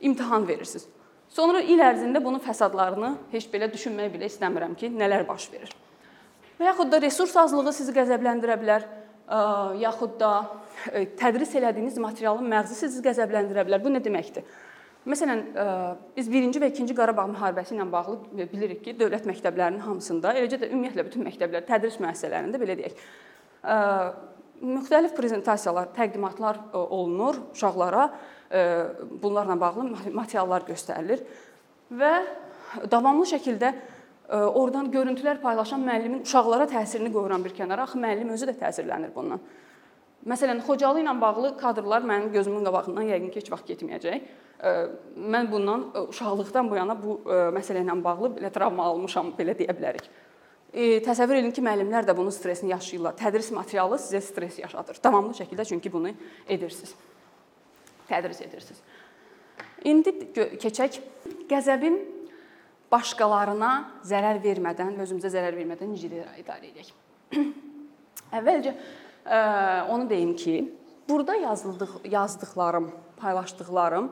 [0.00, 0.95] imtahan verirsiniz.
[1.36, 5.72] Sonra il ərzində bunun fəsadlarını heç belə düşünmək belə istəmirəm ki, nələr baş verir.
[6.56, 8.86] Və yaxud da resurs azlığı sizi qəzəbləndirə bilər,
[9.82, 10.30] yaxud da
[11.20, 13.82] tədris elədiyiniz materialın məğzi sizi qəzəbləndirə bilər.
[13.84, 14.46] Bu nə deməkdir?
[15.06, 15.42] Məsələn,
[16.16, 20.70] biz 1-ci və 2-ci Qarabağ müharibəsi ilə bağlı bilirik ki, dövlət məktəblərinin hamısında, eləcə də
[20.72, 23.04] ümumiyyətlə bütün məktəblər, tədris müəssisələrində belə deyək,
[24.64, 28.08] müxtəlif prezentasiyalar, təqdimatlar olunur uşaqlara
[29.22, 31.22] bunlarla bağlı materiallar göstərilir
[31.90, 32.12] və
[32.90, 33.72] davamlı şəkildə
[34.30, 37.86] oradan görüntülər paylaşan müəllimin uşaqlara təsirini qoyuram bir kənara.
[37.86, 39.40] Axı müəllim özü də təsirlənir bundan.
[40.26, 44.24] Məsələn, Xocalı ilə bağlı kadrlar mənim gözümün qabağından yəqin ki, heç vaxt getməyəcək.
[45.14, 47.20] Mən bundan uşaqlıqdan bu yana bu
[47.54, 50.08] məsələ ilə bağlı belə travma almışam, belə deyə bilərik.
[51.06, 53.14] Təsəvvür edin ki, müəllimlər də bunun stressini yaşayırlar.
[53.20, 54.98] Tədris materialı sizə stress yaşadır.
[55.04, 56.10] Davamlı şəkildə çünki bunu
[56.48, 56.96] edirsiniz
[58.08, 58.82] tədris edirsiniz.
[59.86, 60.12] İndi
[60.62, 61.00] keçək
[61.50, 61.98] qəzəbin
[62.92, 63.72] başqalarına
[64.06, 66.92] zərər vermədən, özümüzə zərər vermədən necə idarə edək.
[68.38, 69.40] Əvvəlcə ə,
[69.92, 70.56] onu deyim ki,
[71.08, 72.88] burada yazıldıq, yazdıqlarım,
[73.20, 74.08] paylaşdıqlarım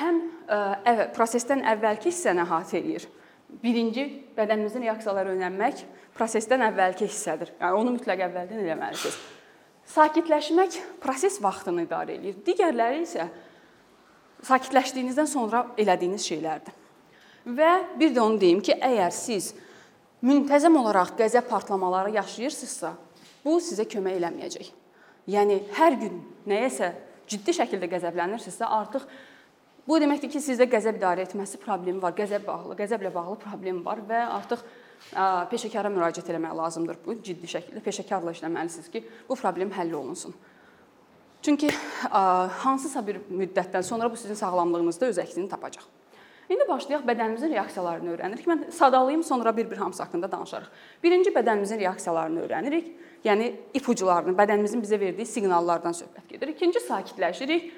[0.00, 0.60] həm ə,
[1.16, 3.08] prosesdən əvvəlki hissəni əhatə eləyir.
[3.60, 5.84] Birinci bədənimizin reaksiyaları öyrənmək
[6.16, 7.54] prosesdən əvvəlki hissədir.
[7.60, 9.18] Yəni onu mütləq əvvəldən eləməlisiniz.
[9.90, 12.36] Sakitləşmək proses vaxtını idarə eləyir.
[12.46, 13.26] Digərləri isə
[14.46, 16.76] sakitləşdiyinizdən sonra elədiyiniz şeylərdir.
[17.50, 19.50] Və bir də onu deyim ki, əgər siz
[20.26, 22.92] müntəzəm olaraq qəzəb partlamaları yaşayırsınızsa,
[23.44, 24.70] bu sizə kömək eləməyəcək.
[25.30, 26.92] Yəni hər gün nəyəsə
[27.30, 29.06] ciddi şəkildə qəzəblənirsinizsə, artıq
[29.88, 34.04] bu deməkdir ki, sizdə qəzəb idarə etməsi problemi var, qəzəb bağlı, qəzəblə bağlı problem var
[34.06, 34.62] və artıq
[35.50, 37.00] peşəkara müraciət etmək lazımdır.
[37.06, 40.34] Bu ciddi şəkildə peşəkarla işləməlisiniz ki, bu problem həll olunsun.
[41.42, 41.70] Çünki
[42.64, 45.86] hansısa bir müddətdən sonra bu sizin sağlamlığınızda öz əksini tapacaq.
[46.50, 48.46] İndi başlayaq bədənimizin reaksiyalarını öyrənirik.
[48.50, 50.66] Mən sadalayım, sonra bir-bir hamısı haqqında danışarıq.
[51.02, 52.88] Birinci bədənimizin reaksiyalarını öyrənirik.
[53.24, 56.48] Yəni ipucularını, bədənimizin bizə verdiyi siqnallardan söhbət gedir.
[56.48, 57.72] İkinci sakitləşirik.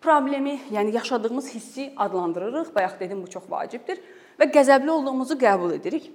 [0.00, 2.74] Problemi, yəni yaşadığımız hissi adlandırırıq.
[2.74, 4.00] Bayaq dedim bu çox vacibdir
[4.40, 6.10] və qəzəbli olduğumuzu qəbul edirik.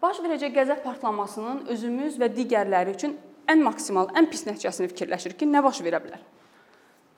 [0.00, 3.18] Baş verəcək qəzəb partlamasının özümüz və digərləri üçün
[3.52, 6.22] ən maksimal, ən pis nəticəsini fikirləşirik ki, nə baş verə bilər?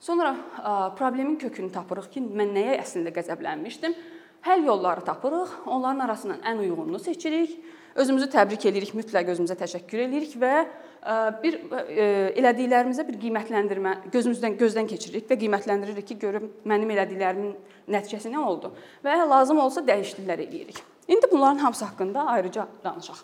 [0.03, 0.33] Sonra
[0.97, 3.95] problemin kökünü tapırıq ki, mən nəyə əslində qəzəblənmişdim?
[4.43, 7.55] Həll yolları tapırıq, onların arasından ən uyğununu seçirik.
[7.95, 10.53] Özümüzü təbrik edirik, mütləq özümüzə təşəkkür edirik və
[11.39, 11.61] bir
[12.35, 17.53] elədiklərimizə bir qiymətləndirmə gözümüzdən gözdən keçiririk və qiymətləndiririk ki, görüm mənim elədiklərimin
[17.95, 20.89] nəticəsi nə oldu və lazım olsa dəyişikliklər eləyirik.
[21.07, 23.23] İndi bunların hamısı haqqında ayrıca danışaq.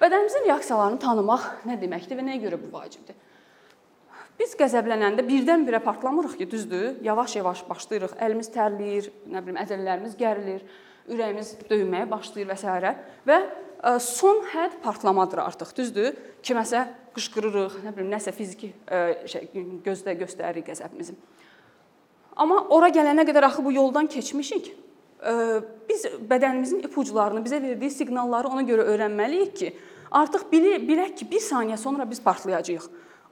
[0.00, 3.16] Bədənimizin reaksiyalarını tanımaq nə deməkdir və nəyə görə bu vacibdir?
[4.36, 6.98] Biz qəzəblənəndə birdən-birə partlamırıq ki, düzdür?
[7.04, 8.18] Yavaş-yavaş başlayırıq.
[8.20, 10.66] Əlimiz tərləyir, nə bilim, əzələlərimiz gərilir,
[11.08, 12.92] ürəyimiz döyünməyə başlayır və s.
[13.26, 16.12] və e, son hədd partlamadır artıq, düzdür?
[16.44, 16.84] Kiməsə
[17.16, 19.48] qışqırırıq, nə bilim, nəsə fiziki e, şey
[19.86, 21.16] gözdə göstəririk qəzəbimizi.
[22.36, 24.74] Amma ora gələnə qədər axı bu yoldan keçmişik.
[25.88, 29.72] Biz bədənimizin ipucularını, bizə verdiyi siqnalları ona görə öyrənməliyik ki,
[30.14, 32.86] artıq bilək ki, 1 saniyə sonra biz partlayacağıq.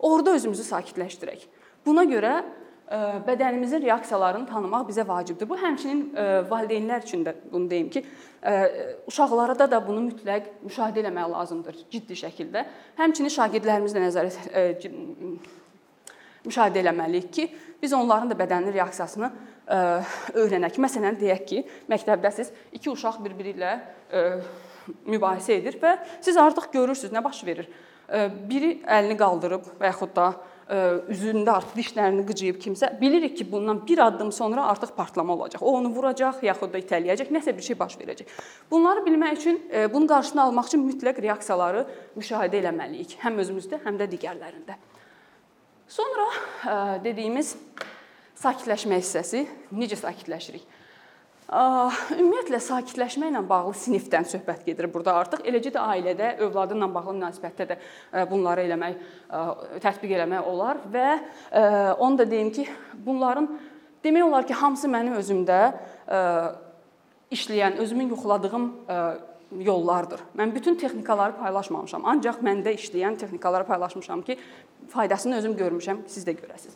[0.04, 1.46] Orda özümüzü sakitləşdirək.
[1.86, 2.42] Buna görə
[3.24, 5.48] bədənimizin reaksiyalarını tanımaq bizə vacibdir.
[5.48, 6.02] Bu həmçinin
[6.50, 8.04] valideynlər üçün də bunu deyim ki,
[9.08, 12.66] uşaqlara da bunu mütləq müşahidə etmək lazımdır ciddi şəkildə.
[12.98, 14.88] Həmçinin şagirdlərimizlə nəzarət
[16.44, 17.48] müşahidə etməliyik ki,
[17.82, 19.32] biz onların da bədəninin reaksiyasını
[19.66, 20.78] öyrənək.
[20.82, 23.74] Məsələn, deyək ki, məktəbdəsiz iki uşaq bir-biri ilə
[25.08, 27.70] mübahisə edir və siz artıq görürsüz nə baş verir
[28.48, 30.26] biri əlini qaldırıb və yaxud da
[31.12, 35.60] üzündə artıq dişlərini qıcıyıb kimsə, bilirik ki, bundan bir addım sonra artıq partlama olacaq.
[35.62, 38.30] O onu vuracaq, yaxud da itələyəcək, nəsə bir şey baş verəcək.
[38.70, 39.60] Bunları bilmək üçün,
[39.92, 41.84] bunun qarşısını almaq üçün mütləq reaksiyaları
[42.16, 44.78] müşahidə etməliyik, həm özümüzdə, həm də digərlərində.
[45.88, 46.30] Sonra
[47.04, 47.56] dediyimiz
[48.44, 50.64] sakitləşmə hissəsi, necə sakitləşirik?
[51.44, 55.42] Ümumiyyətlə sakitləşməklə bağlı sinifdən söhbət gedir burada artıq.
[55.44, 57.76] Eləcə də ailədə övladınla bağlı münasibətdə də
[58.30, 59.02] bunları eləmək,
[59.84, 61.10] tətbiq eləmək olar və
[62.00, 62.64] onu da deyim ki,
[63.04, 63.50] bunların
[64.04, 65.60] demək olar ki, hamısı mənim özümdə
[67.36, 68.66] işləyən, özümün yoxladığım
[69.68, 70.24] yollardır.
[70.40, 72.08] Mən bütün texnikaları paylaşmamışam.
[72.08, 74.40] Ancaq məndə işləyən texnikaları paylaşmışam ki,
[74.96, 76.74] faydasını özüm görmüşəm, siz də görəsiniz.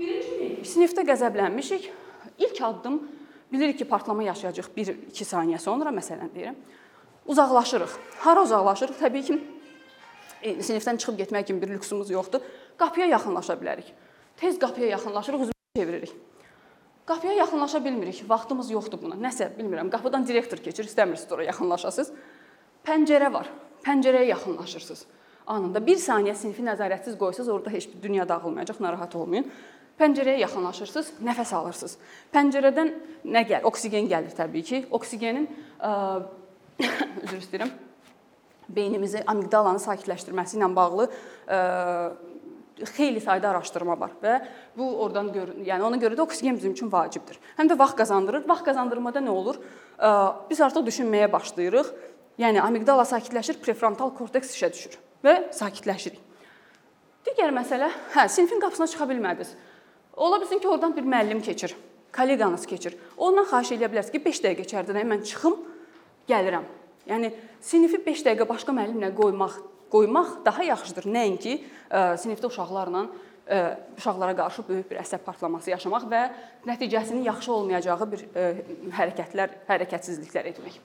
[0.00, 1.90] Birinci sinifdə qəzəblənmişik.
[2.38, 3.02] İlk addım
[3.52, 6.56] bilirik ki, partlama yaşayacağıq 1-2 saniyə sonra məsələn deyirəm.
[7.26, 7.96] Uzaqlaşırıq.
[8.24, 8.96] Hara uzaqlaşırıq?
[9.00, 9.36] Təbii ki,
[10.42, 12.40] e, sinifdən çıxıb getmək kimi bir lüksumuz yoxdur.
[12.78, 13.92] Qapıya yaxınlaşa bilərik.
[14.36, 16.12] Tez qapıya yaxınlaşırıq, üzümüzü çeviririk.
[17.06, 18.24] Qapıya yaxınlaşa bilmirik.
[18.28, 19.20] Vaxtımız yoxdur buna.
[19.20, 19.90] Nəsə bilmirəm.
[19.90, 22.12] Qapıdan direktor keçir, istəmirsiniz ora yaxınlaşasınız.
[22.86, 23.50] Pəncərə var.
[23.84, 25.04] Pəncərəyə yaxınlaşırsınız.
[25.46, 29.52] Anında 1 saniyə sinfi nəzarətsiz qoysanız orada heç bir dünya dağılmayacaq, narahat olmayın.
[30.00, 31.98] Pəncərəyə yaxınlaşırsınız, nəfəs alırsınız.
[32.32, 32.90] Pəncərədən
[33.28, 33.66] nə gəlir?
[33.68, 34.82] Oksigen gəlir təbii ki.
[34.96, 35.44] Oksigenin
[35.90, 35.92] ə,
[36.80, 37.72] üzr istəyirəm.
[38.70, 41.60] Beynimizi amigdalanı sakitləşdirməsi ilə bağlı ə,
[42.94, 44.38] xeyli sayda araşdırma var və
[44.78, 47.36] bu oradan gör, yəni ona görə də oksigen bizim üçün vacibdir.
[47.58, 48.46] Həm də vaxt qazandırır.
[48.48, 49.60] Vaxt qazandırmada nə olur?
[49.98, 50.12] Ə,
[50.48, 51.92] biz artıq düşünməyə başlayırıq.
[52.40, 56.22] Yəni amigdala sakitləşir, prefrontal korteks işə düşür və sakitləşirik.
[57.26, 59.50] Digər məsələ, hə, sinifin qapısına çıxa bilmədiniz.
[60.16, 61.76] Ola bilsin ki, oradan bir müəllim keçir,
[62.16, 62.96] kolleqanız keçir.
[63.16, 65.56] Ondan xahiş edə bilərsiniz ki, 5 dəqiqə içəridə mən çıxım,
[66.28, 66.66] gəlirəm.
[67.10, 67.32] Yəni
[67.64, 69.56] sinifi 5 dəqiqə başqa müəllimlə qoymaq,
[69.92, 71.08] qoymaq daha yaxşıdır.
[71.14, 73.60] Nəinki ə, sinifdə uşaqlarla ə,
[73.98, 76.22] uşaqlara qarşı böyük bir əsəb partlaması yaşamaq və
[76.68, 78.46] nəticəsinin yaxşı olmayacağı bir ə,
[78.98, 80.78] hərəkətlər, hərəkətsizliklər etmək.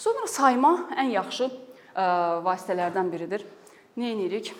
[0.00, 2.06] Sonra sayma ən yaxşı ə,
[2.46, 3.46] vasitələrdən biridir.
[4.00, 4.54] Nə edirik?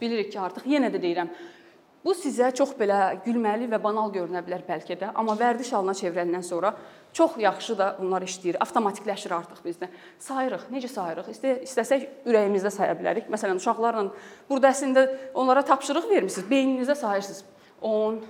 [0.00, 1.28] Bilirik ki, artıq yenə də deyirəm,
[2.04, 6.44] Bu sizə çox belə gülməli və banal görünə bilər bəlkə də, amma vərdiş halına çevrələndən
[6.46, 6.72] sonra
[7.12, 8.58] çox yaxşı da bunlar işləyir.
[8.62, 9.88] Avtomatikləşir artıq bizdə.
[10.22, 10.68] Sayırıq.
[10.70, 11.30] Necə sayırıq?
[11.34, 13.26] İstə istəsək ürəyimizdə saya bilərik.
[13.32, 14.06] Məsələn, uşaqlarla
[14.48, 16.46] burada əslində onlara tapşırıq vermisiniz.
[16.50, 17.42] Beyninizdə sayırsınız.
[17.82, 18.22] 10,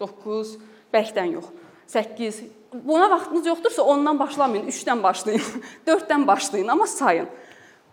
[0.00, 0.56] 9,
[0.94, 1.52] bərkdən yox.
[1.92, 2.42] 8.
[2.72, 5.42] Buna vaxtınız yoxdursa 10-dan başlamayın, 3-dən başlayın,
[5.86, 7.28] 4-dən başlayın, amma sayın.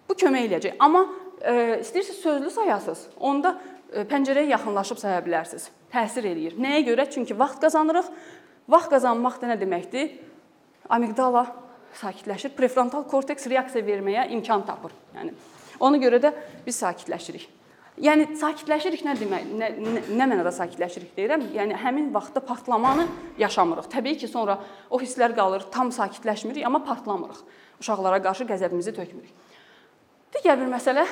[0.09, 0.75] Bu kömək eləyəcək.
[0.79, 1.07] Amma
[1.41, 3.07] e, istəyirsiniz sözlü sayasınız.
[3.19, 3.57] Onda
[3.91, 5.69] pəncərəyə yaxınlaşıb saya bilərsiniz.
[5.93, 6.57] Təsir eləyir.
[6.59, 7.07] Nəyə görə?
[7.11, 8.09] Çünki vaxt qazanırıq.
[8.67, 10.17] Vaxt qazanmaq da nə deməkdir?
[10.91, 11.45] Amigdala
[11.99, 12.55] sakitləşir.
[12.57, 14.95] Prefrontal korteks reaksiya verməyə imkan tapır.
[15.15, 15.35] Yəni
[15.79, 16.33] ona görə də
[16.65, 17.47] biz sakitləşirik.
[17.97, 19.45] Yəni sakitləşirik nə demək?
[19.57, 21.47] Nə, nə, nə mənada sakitləşirik deyirəm?
[21.55, 23.07] Yəni həmin vaxtda partlamanı
[23.41, 23.87] yaşamırıq.
[23.89, 24.59] Təbii ki, sonra
[24.93, 27.39] o hisslər qalır, tam sakitləşmirik, amma partlamırıq.
[27.81, 29.33] Uşaqlara qarşı qəzəbimizi tökmürük.
[30.35, 31.07] Digər bir məsələ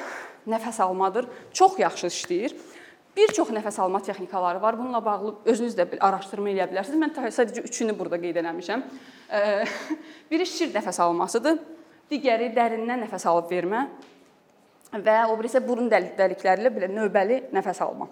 [0.49, 1.27] nəfəs almadır.
[1.53, 2.55] Çox yaxşı işləyir.
[3.15, 4.77] Bir çox nəfəs alma texnikaları var.
[4.79, 6.99] Bununla bağlı özünüz də araşdırma edə bilərsiniz.
[6.99, 8.83] Mən sadəcə üçünü burada qeyd etmişəm.
[10.31, 11.61] Biri şir nəfəs almasıdır.
[12.11, 13.85] Digəri dərindən nəfəs alıb vermə
[14.93, 18.09] və o biri isə burun dəlikləri ilə belə növbəli nəfəs alma.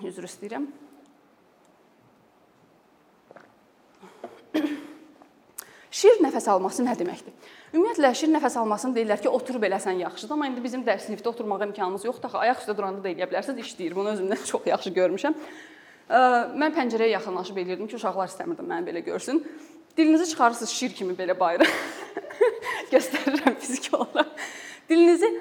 [0.00, 0.66] Üzr istəyirəm.
[5.90, 7.34] Şir nəfəs alması nə deməkdir?
[7.74, 11.66] Ümumiyyətlə şir nəfəs almasını deyirlər ki, oturub eləsən yaxşıdır, amma indi bizim dərs sinifdə oturmağa
[11.66, 12.30] imkanımız yoxdur.
[12.30, 13.96] Axı ayaq üstə duranda da eləyə bilərsiniz, işləyir.
[13.98, 15.34] Bunu özümdən çox yaxşı görmüşəm.
[16.62, 19.42] Mən pəncərəyə yaxınlaşıb eləyirdim ki, uşaqlar istəmirdim məni belə görsün.
[19.98, 21.66] Dilinizi çıxarırsınız şir kimi belə bayıra.
[22.94, 24.30] Göstərirəm fiziki olaraq.
[24.88, 25.34] Dilinizi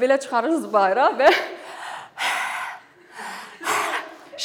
[0.00, 1.28] belə çıxarırsınız bayıra və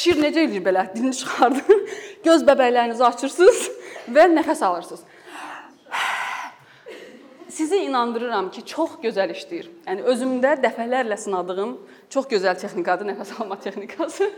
[0.04, 0.88] şir necə eləyir belə?
[0.94, 1.84] Dilini çıxardır.
[2.28, 3.68] Göz bəbəklərinizi açırsınız
[4.12, 5.15] və nəfəs alırsınız.
[7.56, 9.70] Sizi inandırıram ki, çox gözəl işləyir.
[9.86, 11.70] Yəni özümdə dəfələrlə sınadığım
[12.12, 14.28] çox gözəl texnikadır nəfəs alma texnikası.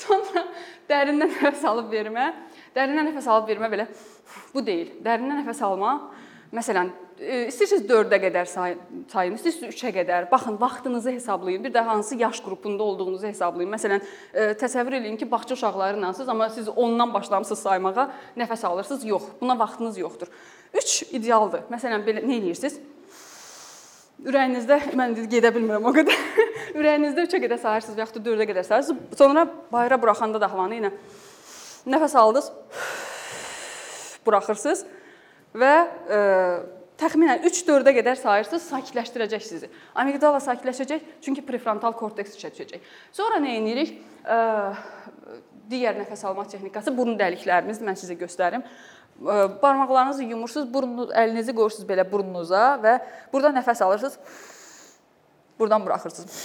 [0.00, 0.42] Sonra
[0.90, 2.32] dərindən nəfəs alıb vermə.
[2.74, 3.86] Dərindən nəfəs alıb vermə belə
[4.56, 4.90] bu deyil.
[5.06, 5.92] Dərindən nəfəs alma
[6.50, 10.24] Məsələn, e, istəyirsiniz 4-ə qədər sayın, istəyirsiniz 3-ə qədər.
[10.32, 11.62] Baxın, vaxtınızı hesablayın.
[11.62, 13.70] Bir də hansı yaş qrupunda olduğunuzu hesablayın.
[13.70, 14.02] Məsələn,
[14.34, 19.04] e, təsəvvür eləyin ki, bağça uşaqları ilənsiniz, amma siz 10-dan başlamısınız saymağa, nəfəs alırsınız.
[19.04, 20.26] Yox, buna vaxtınız yoxdur.
[20.74, 21.66] 3 idealdır.
[21.72, 22.78] Məsələn, belə nə edirsiniz?
[24.20, 26.24] Ürəyinizdə mən gedə bilmirəm o qədər.
[26.78, 29.18] Ürəyinizdə 3-ə qədər sayırsınız və yaxud da 4-ə qədər sayırsınız.
[29.18, 30.90] Sonra bayıra buraxanda da havanı ilə
[31.88, 32.50] nəfəs aldınız.
[34.26, 34.84] Buraxırsınız
[35.56, 35.72] və
[36.12, 36.20] e,
[37.00, 39.70] təxminən 3-4-ə qədər sayırsınız, sakitləşdirəcək sizi.
[39.98, 42.84] Amigdala sakitləşəcək, çünki prefrontal korteks işə düşəcək.
[43.16, 43.96] Sonra nə edirik?
[44.20, 44.38] E,
[45.70, 48.64] digər nəfəs alma texnikası burun dəliklərimiz mən sizə göstərim.
[49.20, 52.94] Barmaqlarınızı yumursunuz, burnu əlinizi qoyursunuz belə burnunuza və
[53.32, 54.18] burada nəfəs alırsınız.
[55.58, 56.36] Buradan buraxırsınız.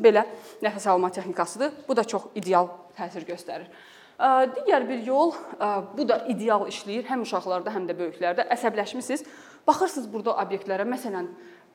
[0.00, 0.24] Belə
[0.64, 1.74] nəfəs alma texnikasıdır.
[1.88, 3.68] Bu da çox ideal təsir göstərir.
[4.56, 5.34] Digər bir yol,
[5.96, 8.48] bu da ideal işləyir həm uşaqlarda, həm də böyüklərdə.
[8.54, 9.26] Əsəbləşmisiniz,
[9.66, 11.28] baxırsınız burada obyektlərə, məsələn,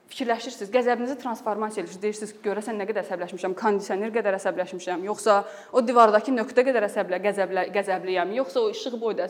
[0.10, 2.02] fikirləşirsiniz, qəzəbinizi transformasiya edirsiniz.
[2.02, 5.44] Deyirsiniz, görəsən nə qədər əsəbləşmişəm, kondisioner qədər əsəbləşmişəm, yoxsa
[5.74, 9.30] o divardakı nöqtə qədər əsəblə, qəzəblə, qəzəbliyəm, yoxsa o işıq boyda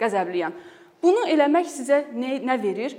[0.00, 0.56] qəzəbliyəm.
[1.02, 2.94] Bunu eləmək sizə nə, nə verir?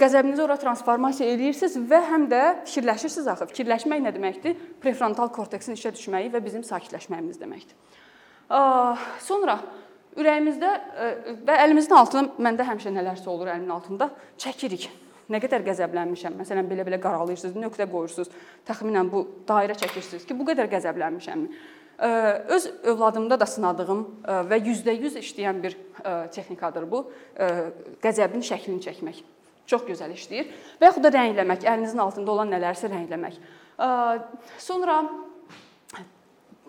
[0.00, 3.46] Qəzəbinizi ora transformasiya edirsiniz və həm də fikirləşirsiniz axı.
[3.52, 4.56] Fikirləşmək nə deməkdir?
[4.82, 7.76] Prefrontal korteksin işə düşməyi və bizim sakitləşməyimiz deməkdir.
[9.22, 9.60] Sonra
[10.18, 10.72] ürəyimizdə
[11.46, 14.10] və əlimizin altına məndə həmişə nələrsə olur əlimin altında
[14.42, 14.88] çəkirik.
[15.30, 16.38] Nə qədər qəzəblənmişəm.
[16.40, 18.30] Məsələn, belə-belə qaralayırsınız, nöqtə qoyursunuz.
[18.66, 21.60] Təxminən bu dairə çəkirsiniz ki, bu qədər qəzəblənmişəmmi?
[22.56, 24.02] Öz övladımda da sınadığım
[24.50, 25.76] və %100 işləyən bir
[26.34, 27.04] texnikadır bu.
[28.02, 29.22] Qəzəbin şəklini çəkmək.
[29.70, 30.48] Çox gözəl işləyir.
[30.80, 33.36] Və yaxud da rəngləmək, əlinizin altında olan nələrsə rəngləmək.
[34.58, 35.02] Sonra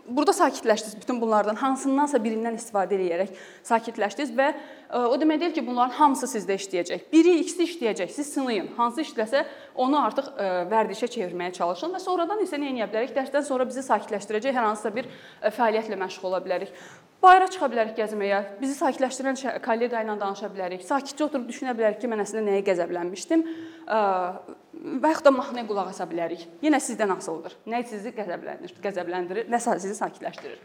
[0.07, 3.35] Burada sakitləşdiniz bütün bunlardan hansındansa birindən istifadə edərək
[3.67, 7.05] sakitləşdiniz və e, o demək deyil ki, bunların hamısı sizdə işləyəcək.
[7.13, 8.09] Biri, ikisi işləyəcək.
[8.15, 8.71] Siz sınayın.
[8.77, 9.43] Hansı işləsə
[9.75, 13.13] onu artıq e, vərdişə çevirməyə çalışın və sonradan isə nə edə bilərik?
[13.15, 16.73] Dərsdən sonra bizi sakitləşdirəcək hər hansısa bir e, fəaliyyətlə məşğul ola bilərik.
[17.21, 18.37] Bayıra çıxa bilərik gəzməyə.
[18.57, 20.81] Bizi sakitləşdirən kollega ilə danışa bilərik.
[20.81, 23.43] Sakitcə oturub düşünə bilərik ki, mən əslində nəyə qəzəblənmişdim.
[23.85, 26.47] Və yaxud da mahnıya qulaq asa bilərik.
[26.65, 27.59] Yenə sizdən asılıdır.
[27.69, 30.57] Nə sizi qəzəbləndirir, qəzəbləndirir, nə sizi sakitləşdirir.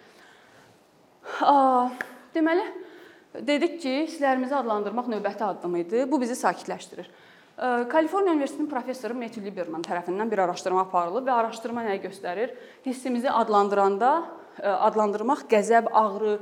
[2.33, 2.65] Deməli,
[3.45, 6.07] dedik ki, hisslərimizi adlandırmaq növbəti addım idi.
[6.09, 7.13] Bu bizi sakitləşdirir.
[7.93, 12.57] Kaliforniya Universitetinin professoru Matthew Lieberman tərəfindən bir araşdırma aparılıb və araşdırma nəyi göstərir?
[12.85, 14.11] Hissimizi adlandıranda
[14.63, 16.39] adlandırmaq qəzəb, ağrı,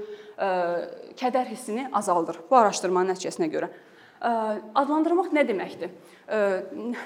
[1.18, 2.40] kədər hissini azaldır.
[2.50, 3.70] Bu araşdırmanın nəticəsinə görə.
[4.74, 5.90] Adlandırmaq nə deməkdir?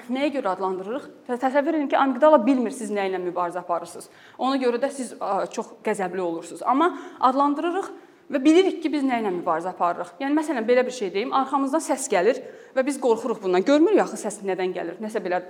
[0.07, 1.07] Nəyə görə adlandırırıq?
[1.27, 4.07] Təsəvvür edin ki, amigdala bilmir siz nə ilə mübarizə aparırsınız.
[4.37, 5.11] Ona görə də siz
[5.51, 6.63] çox qəzəbli olursunuz.
[6.63, 7.89] Amma adlandırırıq
[8.31, 10.13] və bilirik ki, biz nə ilə mübarizə aparırıq.
[10.21, 12.39] Yəni məsələn belə bir şey deyim, arxamızdan səs gəlir
[12.77, 13.67] və biz qorxuruq bundan.
[13.67, 15.01] Görmürük axı səs nədən gəlir?
[15.03, 15.43] Nəsə belə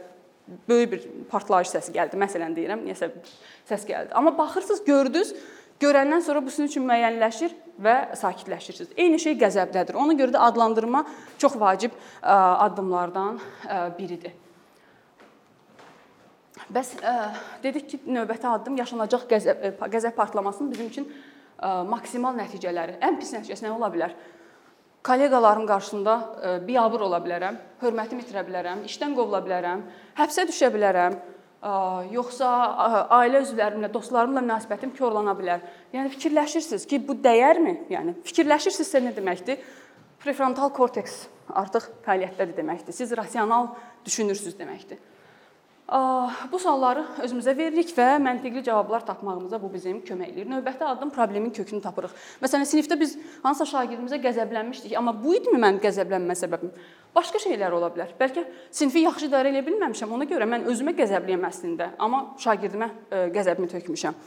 [0.69, 2.17] böyük bir partlayış səsi gəldi.
[2.19, 3.11] Məsələn deyirəm, nəsə
[3.69, 4.13] səs gəldi.
[4.17, 5.33] Amma baxırsınız, gördünüz,
[5.81, 8.91] görəndən sonra bu sizin üçün müəyyənləşir və sakitləşirsiniz.
[8.97, 9.95] Eyni şey qəzəbdədir.
[9.95, 11.05] Ona görə də adlandırma
[11.37, 13.39] çox vacib addımlardan
[13.97, 14.33] biridir.
[16.69, 16.91] Bəs
[17.63, 21.07] dedik ki, növbəti addım yaşanacaq qəzəb qəzəb partlamasının bizim üçün
[21.89, 22.99] maksimal nəticələri.
[23.01, 24.13] Ən pis nəticəsi nə ola bilər?
[25.03, 26.15] Kolleqalarım qarşısında
[26.67, 29.83] biabır ola bilərəm, hörmətimi itirə bilərəm, işdən qovula bilərəm,
[30.19, 31.15] həbsə düşə bilərəm,
[32.13, 32.49] yoxsa
[33.19, 35.63] ailə üzvlərimlə, dostlarımla münasibətim korlana bilər.
[35.95, 37.75] Yəni fikirləşirsiniz ki, bu dəyərmi?
[37.91, 39.59] Yəni fikirləşirsinizsə nə deməkdir?
[40.23, 41.25] Prefrontal korteks
[41.55, 42.95] artıq fəaliyyətdədir deməkdir.
[42.95, 43.73] Siz rasional
[44.05, 44.99] düşünürsüz deməkdir.
[45.89, 50.49] Bu sualları özümüzə veririk və məntiqli cavablar tapmağımıza bu bizim kömək eləyir.
[50.51, 52.13] Növbəti addım problemin kökünü tapırıq.
[52.43, 56.75] Məsələn, sinifdə biz hansısa şagirdimizə qəzəblənmişdik, amma bu idimi mənim qəzəblənmə səbəbim?
[57.15, 58.13] Başqa şeylər ola bilər.
[58.21, 62.91] Bəlkə sinfi yaxşı idarə edə bilməmişəm, ona görə mən özümə qəzəbliyəm əslində, amma şagirdimə
[63.33, 64.21] qəzəbimi tökmüşəm.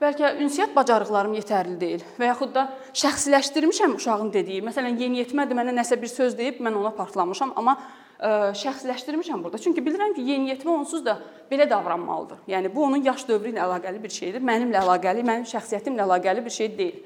[0.00, 2.66] Bəlkə ünsiyyət bacarıqlarım yetərli deyil və yaxud da
[2.96, 4.62] şəxsiləşdirmişəm uşağın dediyi.
[4.64, 7.76] Məsələn, yeniyetmədir, mənə nəsə bir söz deyib, mən ona partlamışam, amma
[8.20, 9.58] şəxsləşdirmişəm burada.
[9.58, 11.16] Çünki bilirəm ki, yeniyetmə onsuz da
[11.50, 12.42] belə davranmalıdır.
[12.52, 14.44] Yəni bu onun yaş dövrü ilə əlaqəli bir şeydir.
[14.44, 17.00] Mənimlə əlaqəli, mənim şəxsiyyətimlə əlaqəli bir şey deyil.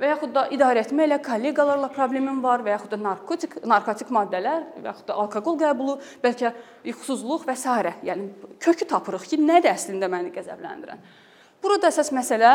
[0.00, 4.62] Və yaxud da idarə etmə ilə kolleqalarla problemim var və yaxud da narkotik, narkotik maddələr
[4.80, 6.54] və yaxud da alkoqol qəbulu, bəlkə
[6.88, 7.68] yuxusuzluq və s.
[8.08, 11.04] Yəni kökü tapırıq ki, nədir əslində məni qəzəbləndirən.
[11.60, 12.54] Burada əsas məsələ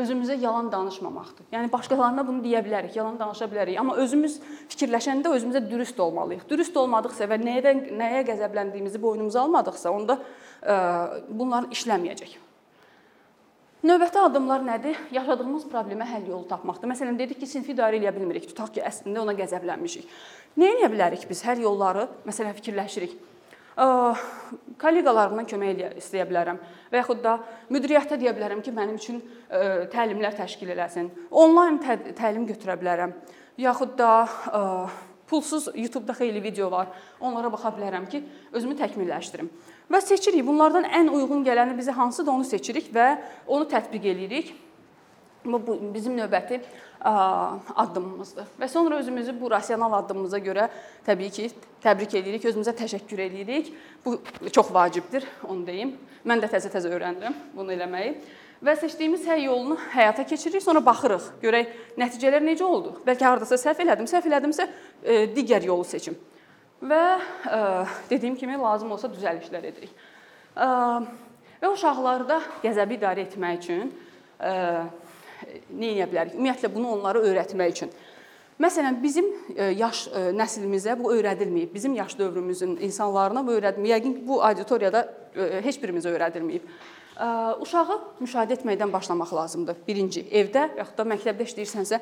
[0.00, 1.48] özümüzə yalan danışmamaqdır.
[1.52, 4.38] Yəni başqalarına bunu deyə bilərik, yalan danışa bilərik, amma özümüz
[4.72, 6.46] fikirləşəndə özümüzə dürüst olmalıyıq.
[6.48, 10.76] Dürüst olmadıqsa və nəyə nəyə qəzəbləndiyimizi boynumuza almadıqsa, onda ə,
[11.28, 12.36] bunlar işləməyəcək.
[13.86, 14.98] Növbəti addımlar nədir?
[15.14, 16.90] Yaşadığımız problemə həll yolu tapmaqdır.
[16.90, 18.48] Məsələn, dedik ki, sinfi idarə edə bilmirik.
[18.50, 20.08] Tutaq ki, əslində ona qəzəblənmişik.
[20.58, 21.44] Nə edə bilərik biz?
[21.46, 23.14] Hər yolları məsələn fikirləşirik
[23.76, 26.60] kolleqalarımdan kömək istəyə bilərəm
[26.92, 27.36] və yaxud da
[27.72, 29.20] müdiriyyətə deyə bilərəm ki, mənim üçün
[29.92, 31.10] təlimlər təşkil eləsin.
[31.30, 33.12] Onlayn tə təlim götürə bilərəm.
[33.60, 34.28] Yaxud da
[35.28, 36.88] pulsuz YouTube-da xeyli video var.
[37.20, 38.22] Onlara baxa bilərəm ki,
[38.56, 39.50] özümü təkmilləşdirim.
[39.92, 40.44] Və seçirik.
[40.46, 43.16] Bunlardan ən uyğun gələni bizə hansıdır onu seçirik və
[43.46, 44.54] onu tətbiq eləyirik.
[45.46, 45.60] Bu
[45.94, 46.58] bizim növbəti
[47.06, 48.46] addımımızdır.
[48.60, 50.68] Və sonra özümüzü bu rasional addımımıza görə
[51.06, 51.50] təbii ki,
[51.84, 53.70] təbrik edirik, özümüzə təşəkkür edirik.
[54.04, 54.18] Bu
[54.52, 55.94] çox vacibdir, onu deyim.
[56.26, 58.16] Mən də təzə-təzə öyrəndim bunu eləməyi.
[58.64, 62.96] Və seçdiyimiz həll yolunu həyata keçiririk, sonra baxırıq, görək nəticələr necə oldu.
[63.06, 64.66] Bəlkə hardasa səhv elədim, səhv elədimsə
[65.36, 66.16] digər yolu seçim.
[66.82, 67.20] Və
[68.10, 69.92] dediyim kimi lazım olsa düzəlişlər edirik.
[70.56, 73.92] Və uşaqlarda qəzəbi idarə etmək üçün
[75.70, 76.36] nə edə bilərik?
[76.36, 77.92] Ümumiyyətlə bunu onlara öyrətmək üçün.
[78.62, 81.74] Məsələn, bizim e, yaş e, nəslimizə bu öyrədilməyib.
[81.74, 83.92] Bizim yaş dövrümüzün insanlarına bu öyrədilməyib.
[83.92, 85.02] Yəqin ki, bu auditoriyada
[85.34, 86.70] e, heç birimizə öyrədilməyib.
[87.64, 89.78] Uşağı müşahidə etməkdən başlamaq lazımdır.
[89.86, 91.98] Birinci, evdə yaxud da məktəbdə işləyirsənsə,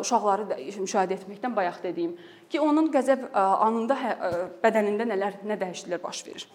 [0.00, 2.14] uşaqları da müşahidə etməkdən bayaq dediyim
[2.48, 4.14] ki, onun qəzəb anında hə,
[4.62, 6.46] bədənində nələr, nə dəyişikliklər baş verir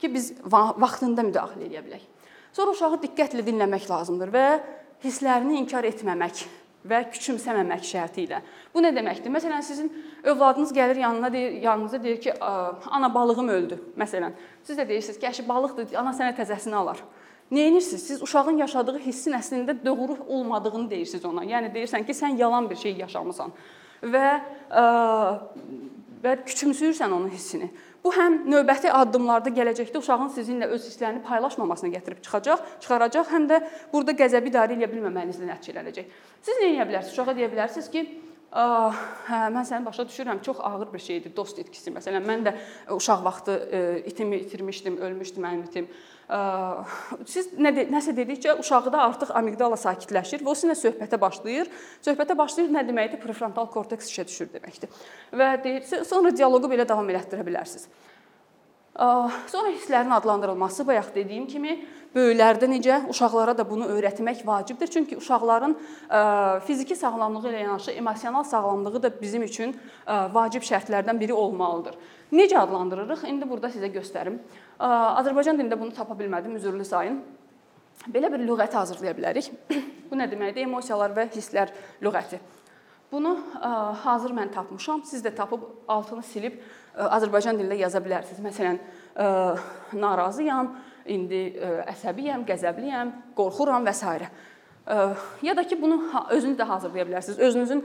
[0.00, 2.06] ki, biz vaxtında müdaxilə edə bilək.
[2.56, 4.44] Sonra uşağı diqqətlə dinləmək lazımdır və
[5.04, 6.44] hisslərini inkar etməmək
[6.88, 8.40] və küçümsəməmək şərti ilə.
[8.72, 9.32] Bu nə deməkdir?
[9.32, 9.90] Məsələn, sizin
[10.24, 13.80] övladınız gəlir yanına deyir, yanınıza deyir ki, ana balığım öldü.
[14.00, 14.32] Məsələn,
[14.64, 17.02] siz də deyirsiniz ki, əşi balıqdır, ana sənə təzəsini alar.
[17.52, 18.06] Nə edirsiniz?
[18.06, 21.44] Siz uşağın yaşadığı hissin əslində doğru olmadığını deyirsiniz ona.
[21.44, 23.52] Yəni deyirsən ki, sən yalan bir şey yaşamısan
[24.02, 24.26] və
[24.70, 24.84] ə,
[26.24, 27.70] və küçümsüyürsən onun hissini.
[28.04, 33.60] Bu həm növbəti addımlarda gələcəkdə uşağın sizinlə öz hisslərini paylaşmamasına gətirib çıxacaq, çıxaracaq, həm də
[33.92, 36.14] burada qəzəbi idarə edə bilməməyinizlə nəticələnəcək.
[36.40, 37.12] Siz nə edə bilərsiniz?
[37.12, 38.06] Uşağa deyə bilərsiniz ki,
[38.50, 41.92] hə, mən səni başa düşürəm, çox ağır bir şeydir dost itkisi.
[41.92, 42.54] Məsələn, mən də
[42.96, 43.58] uşaq vaxtı
[44.06, 45.88] itimi itirmişdim, ölmüşdü mənim itim.
[47.26, 51.70] Siz nə nəsə dedikcə uşaqda artıq amigdala sakitləşir və o sizinlə söhbətə başlayır.
[52.06, 53.18] Söhbətə başlayır nə deməkdir?
[53.22, 54.92] Prefrontal korteks işə düşür deməkdir.
[55.34, 57.88] Və deyir, sonra dialoqu belə davam elətdirə bilərsiniz.
[58.96, 61.76] Sonra hisslərin adlandırılması bayaq dediyim kimi
[62.14, 64.90] böyüklərdə necə uşaqlara da bunu öyrətmək vacibdir.
[64.90, 65.76] Çünki uşaqların
[66.66, 69.76] fiziki sağlamlığı ilə yanaşı emosional sağlamlığı da bizim üçün
[70.34, 71.94] vacib şərtlərdən biri olmalıdır.
[72.32, 73.24] Necə adlandırırıq?
[73.30, 74.40] İndi burada sizə göstərim.
[74.80, 77.22] Azərbaycan dilində bunu tapa bilmədim, üzrlü sayın.
[78.10, 79.50] Belə bir lüğət hazırlaya bilərik.
[80.10, 80.66] Bu nə deməkdir?
[80.66, 81.70] Emosiyalar və hisslər
[82.02, 82.40] lüğəti.
[83.12, 83.34] Bunu
[84.02, 85.02] hazır mən tapmışam.
[85.04, 86.60] Siz də tapıb altını silib
[86.94, 88.38] Azərbaycan dilində yaza bilərsiniz.
[88.44, 88.78] Məsələn,
[89.98, 90.76] narazıyam,
[91.10, 91.42] indi
[91.90, 94.30] əsəbiyəm, qəzəbliyəm, qorxuram və s.
[95.42, 96.00] Ya da ki, bunu
[96.30, 97.38] özünüz də hazırlaya bilərsiniz.
[97.38, 97.84] Özünüzün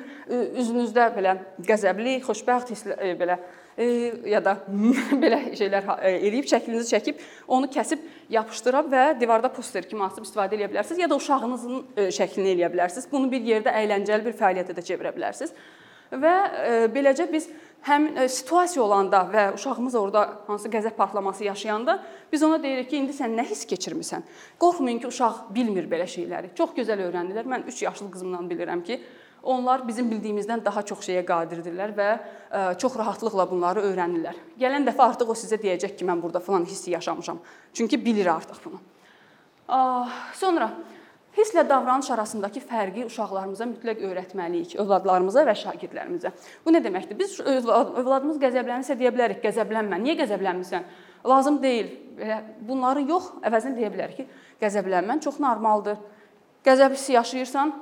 [0.62, 1.36] üzünüzdə belə
[1.68, 3.40] qəzəbli, xoşbəxt hisslər belə
[3.78, 4.58] ya da
[5.24, 10.70] belə şeylər eləyib şəklinizi çəkib, onu kəsib yapışdıra və divarda poster kimi asıb istifadə edə
[10.72, 13.10] bilərsiniz ya da uşağınızın şəklini eləyə bilərsiniz.
[13.12, 15.52] Bunu bir yerdə əyləncəli bir fəaliyyətə də çevirə bilərsiniz.
[16.14, 17.48] Və e, beləcə biz
[17.88, 21.98] həm e, situasiya olanda və uşağımız orada hansı qəzəb partlaması yaşayanda
[22.32, 24.24] biz ona deyirik ki, indi sən nə hiss keçirmisən?
[24.62, 26.54] Qorxmayın ki, uşaq bilmir belə şeyləri.
[26.58, 27.50] Çox gözəl öyrənirlər.
[27.50, 29.00] Mən 3 yaşlı qızımdan bilirəm ki,
[29.46, 34.42] onlar bizim bildiyimizdən daha çox şeyə qadirdirlər və e, çox rahatlıqla bunları öyrənirlər.
[34.60, 37.40] Gələn dəfə artıq o sizə deyəcək ki, mən burada falan hissi yaşamışam.
[37.74, 38.82] Çünki bilir artıq bunu.
[40.34, 40.70] Sonra
[41.36, 46.32] hisslə davranış arasındakı fərqi uşaqlarımıza mütləq öyrətməliyik, övladlarımıza və şagirdlərimizə.
[46.66, 47.18] Bu nə deməkdir?
[47.20, 50.00] Biz övladımız qəzəblənirsə deyə bilərik, qəzəblənmə.
[50.04, 50.86] Niyə qəzəblənmirsən?
[51.26, 51.90] Lazım deyil.
[52.16, 54.28] Belə bunları yox, əvəzinə deyə bilərik ki,
[54.62, 55.98] qəzəblənmən çox normaldır.
[56.66, 57.74] Qəzəb hissi yaşayırsan,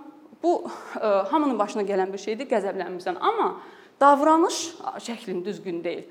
[0.43, 3.53] Bu ə, e, hamının başına gələn bir şeydir, qəzəblənmirsən, amma
[4.01, 4.59] davranış
[5.05, 6.03] şəklin düzgün deyil.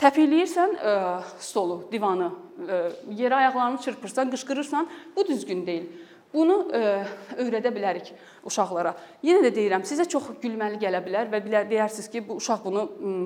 [0.00, 2.80] Təpikləyirsən ə, e, stolu, divanı, ə, e,
[3.20, 5.86] yerə ayaqlarını çırpırsan, qışqırırsan, bu düzgün deyil.
[6.30, 6.80] Bunu ə,
[7.42, 8.12] öyrədə bilərik
[8.46, 8.92] uşaqlara.
[9.26, 12.84] Yenə də deyirəm, sizə çox gülməli gələ bilər və bilər deyirsiniz ki, bu uşaq bunu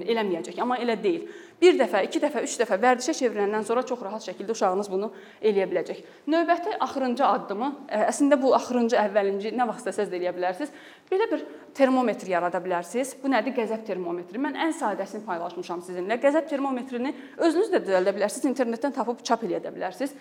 [0.09, 1.27] eləməyəcək, amma elə deyil.
[1.61, 5.11] Bir dəfə, iki dəfə, üç dəfə vərdişə çevriləndən sonra çox rahat şəkildə uşağınız bunu
[5.45, 6.01] eləyə biləcək.
[6.33, 7.69] Növbəti axırıncı addımı,
[8.09, 10.73] əslində bu axırıncı, əvvəlinci nə vaxt istəsəz də eləyə bilərsiniz.
[11.11, 11.45] Belə bir
[11.77, 13.15] termometr yarada bilərsiniz.
[13.23, 13.55] Bu nədir?
[13.59, 14.41] Qəzəb termometri.
[14.41, 16.19] Mən ən sadəsini paylaşmışam sizinlə.
[16.23, 20.17] Qəzəb termometrini özünüz də düzəldə bilərsiniz, internetdən tapıb çap eləyə də bilərsiniz.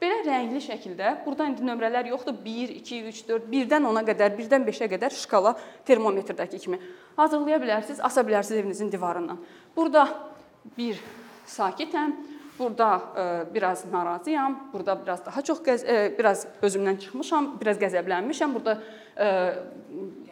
[0.00, 2.38] Belə rəngli şəkildə, burada indi nömrələr yoxdur.
[2.40, 5.52] 1, 2, 3, 4, 1-dən 10-a qədər, 1-dən 5-ə qədər şkala
[5.88, 6.78] termometrdəki kimi
[7.18, 9.42] hazırlaya bilərsiniz, asa bilərsiniz evinizin divarından.
[9.76, 10.06] Burada
[10.78, 10.96] bir
[11.44, 12.16] sakitəm,
[12.56, 18.56] burada e, biraz narazıyam, burada biraz daha çox qəz e, biraz özümdən çıxmışam, biraz qəzəblənmişəm.
[18.56, 18.78] Burada
[19.20, 19.28] e,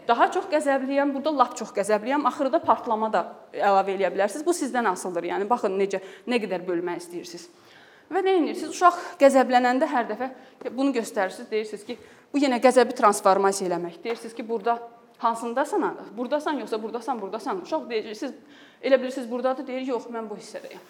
[0.08, 2.24] daha çox qəzəbliyəm, burada lap çox qəzəbliyəm.
[2.32, 4.48] Axırda partlama da əlavə eləyə bilərsiniz.
[4.48, 5.28] Bu sizdən asılıdır.
[5.34, 7.50] Yəni baxın necə nə qədər bölmək istəyirsiniz.
[8.08, 8.72] Və nə edirsiniz?
[8.72, 10.30] Uşaq qəzəblənəndə hər dəfə
[10.72, 11.98] bunu göstərirsiniz, deyirsiniz ki,
[12.32, 13.98] bu yenə qəzəbi transformasiya eləmək.
[14.04, 14.78] Deyirsiniz ki, burada
[15.20, 15.84] hansındasan?
[16.16, 17.60] Burdasan yoxsa burdasan, burdasan?
[17.66, 18.36] Uşaq deyəcəksiniz,
[18.82, 20.84] elə bilirsiniz burdadır, deyir, yox, mən bu hissədəyəm.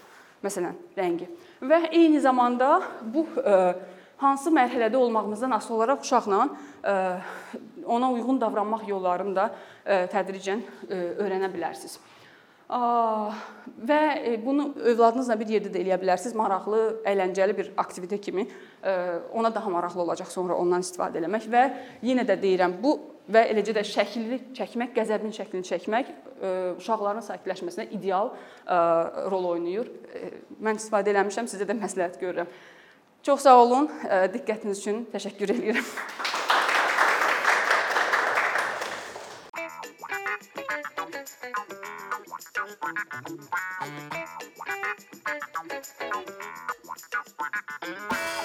[0.45, 1.27] Məsələn, rəngi.
[1.67, 8.13] Və eyni zamanda bu ə, e, hansı mərhələdə olmağımızdan asılı olaraq uşaqla ə, e, ona
[8.15, 11.99] uyğun davranmaq yollarını da ə, e, tədricən ə, öyrənə bilərsiniz.
[12.69, 16.35] Və e, bunu övladınızla bir yerdə də eləyə bilərsiniz.
[16.37, 18.97] Maraqlı, əyləncəli bir aktivitə kimi e,
[19.33, 21.63] ona daha maraqlı olacaq sonra ondan istifadə eləmək və
[22.05, 22.99] yenə də deyirəm, bu
[23.33, 28.35] və eləcə də şəkilli çəkmək, qəzəbin şəklini çəkmək e, uşaqların sakitləşməsinə ideal
[29.33, 29.89] rol oynayır.
[30.61, 32.53] Mən istifadə eləmişəm, sizə də məsləhət görürəm.
[33.25, 33.89] Çox sağ olun.
[34.35, 35.89] Diqqətiniz üçün təşəkkür edirəm.
[43.29, 43.43] Thank
[47.87, 48.38] you.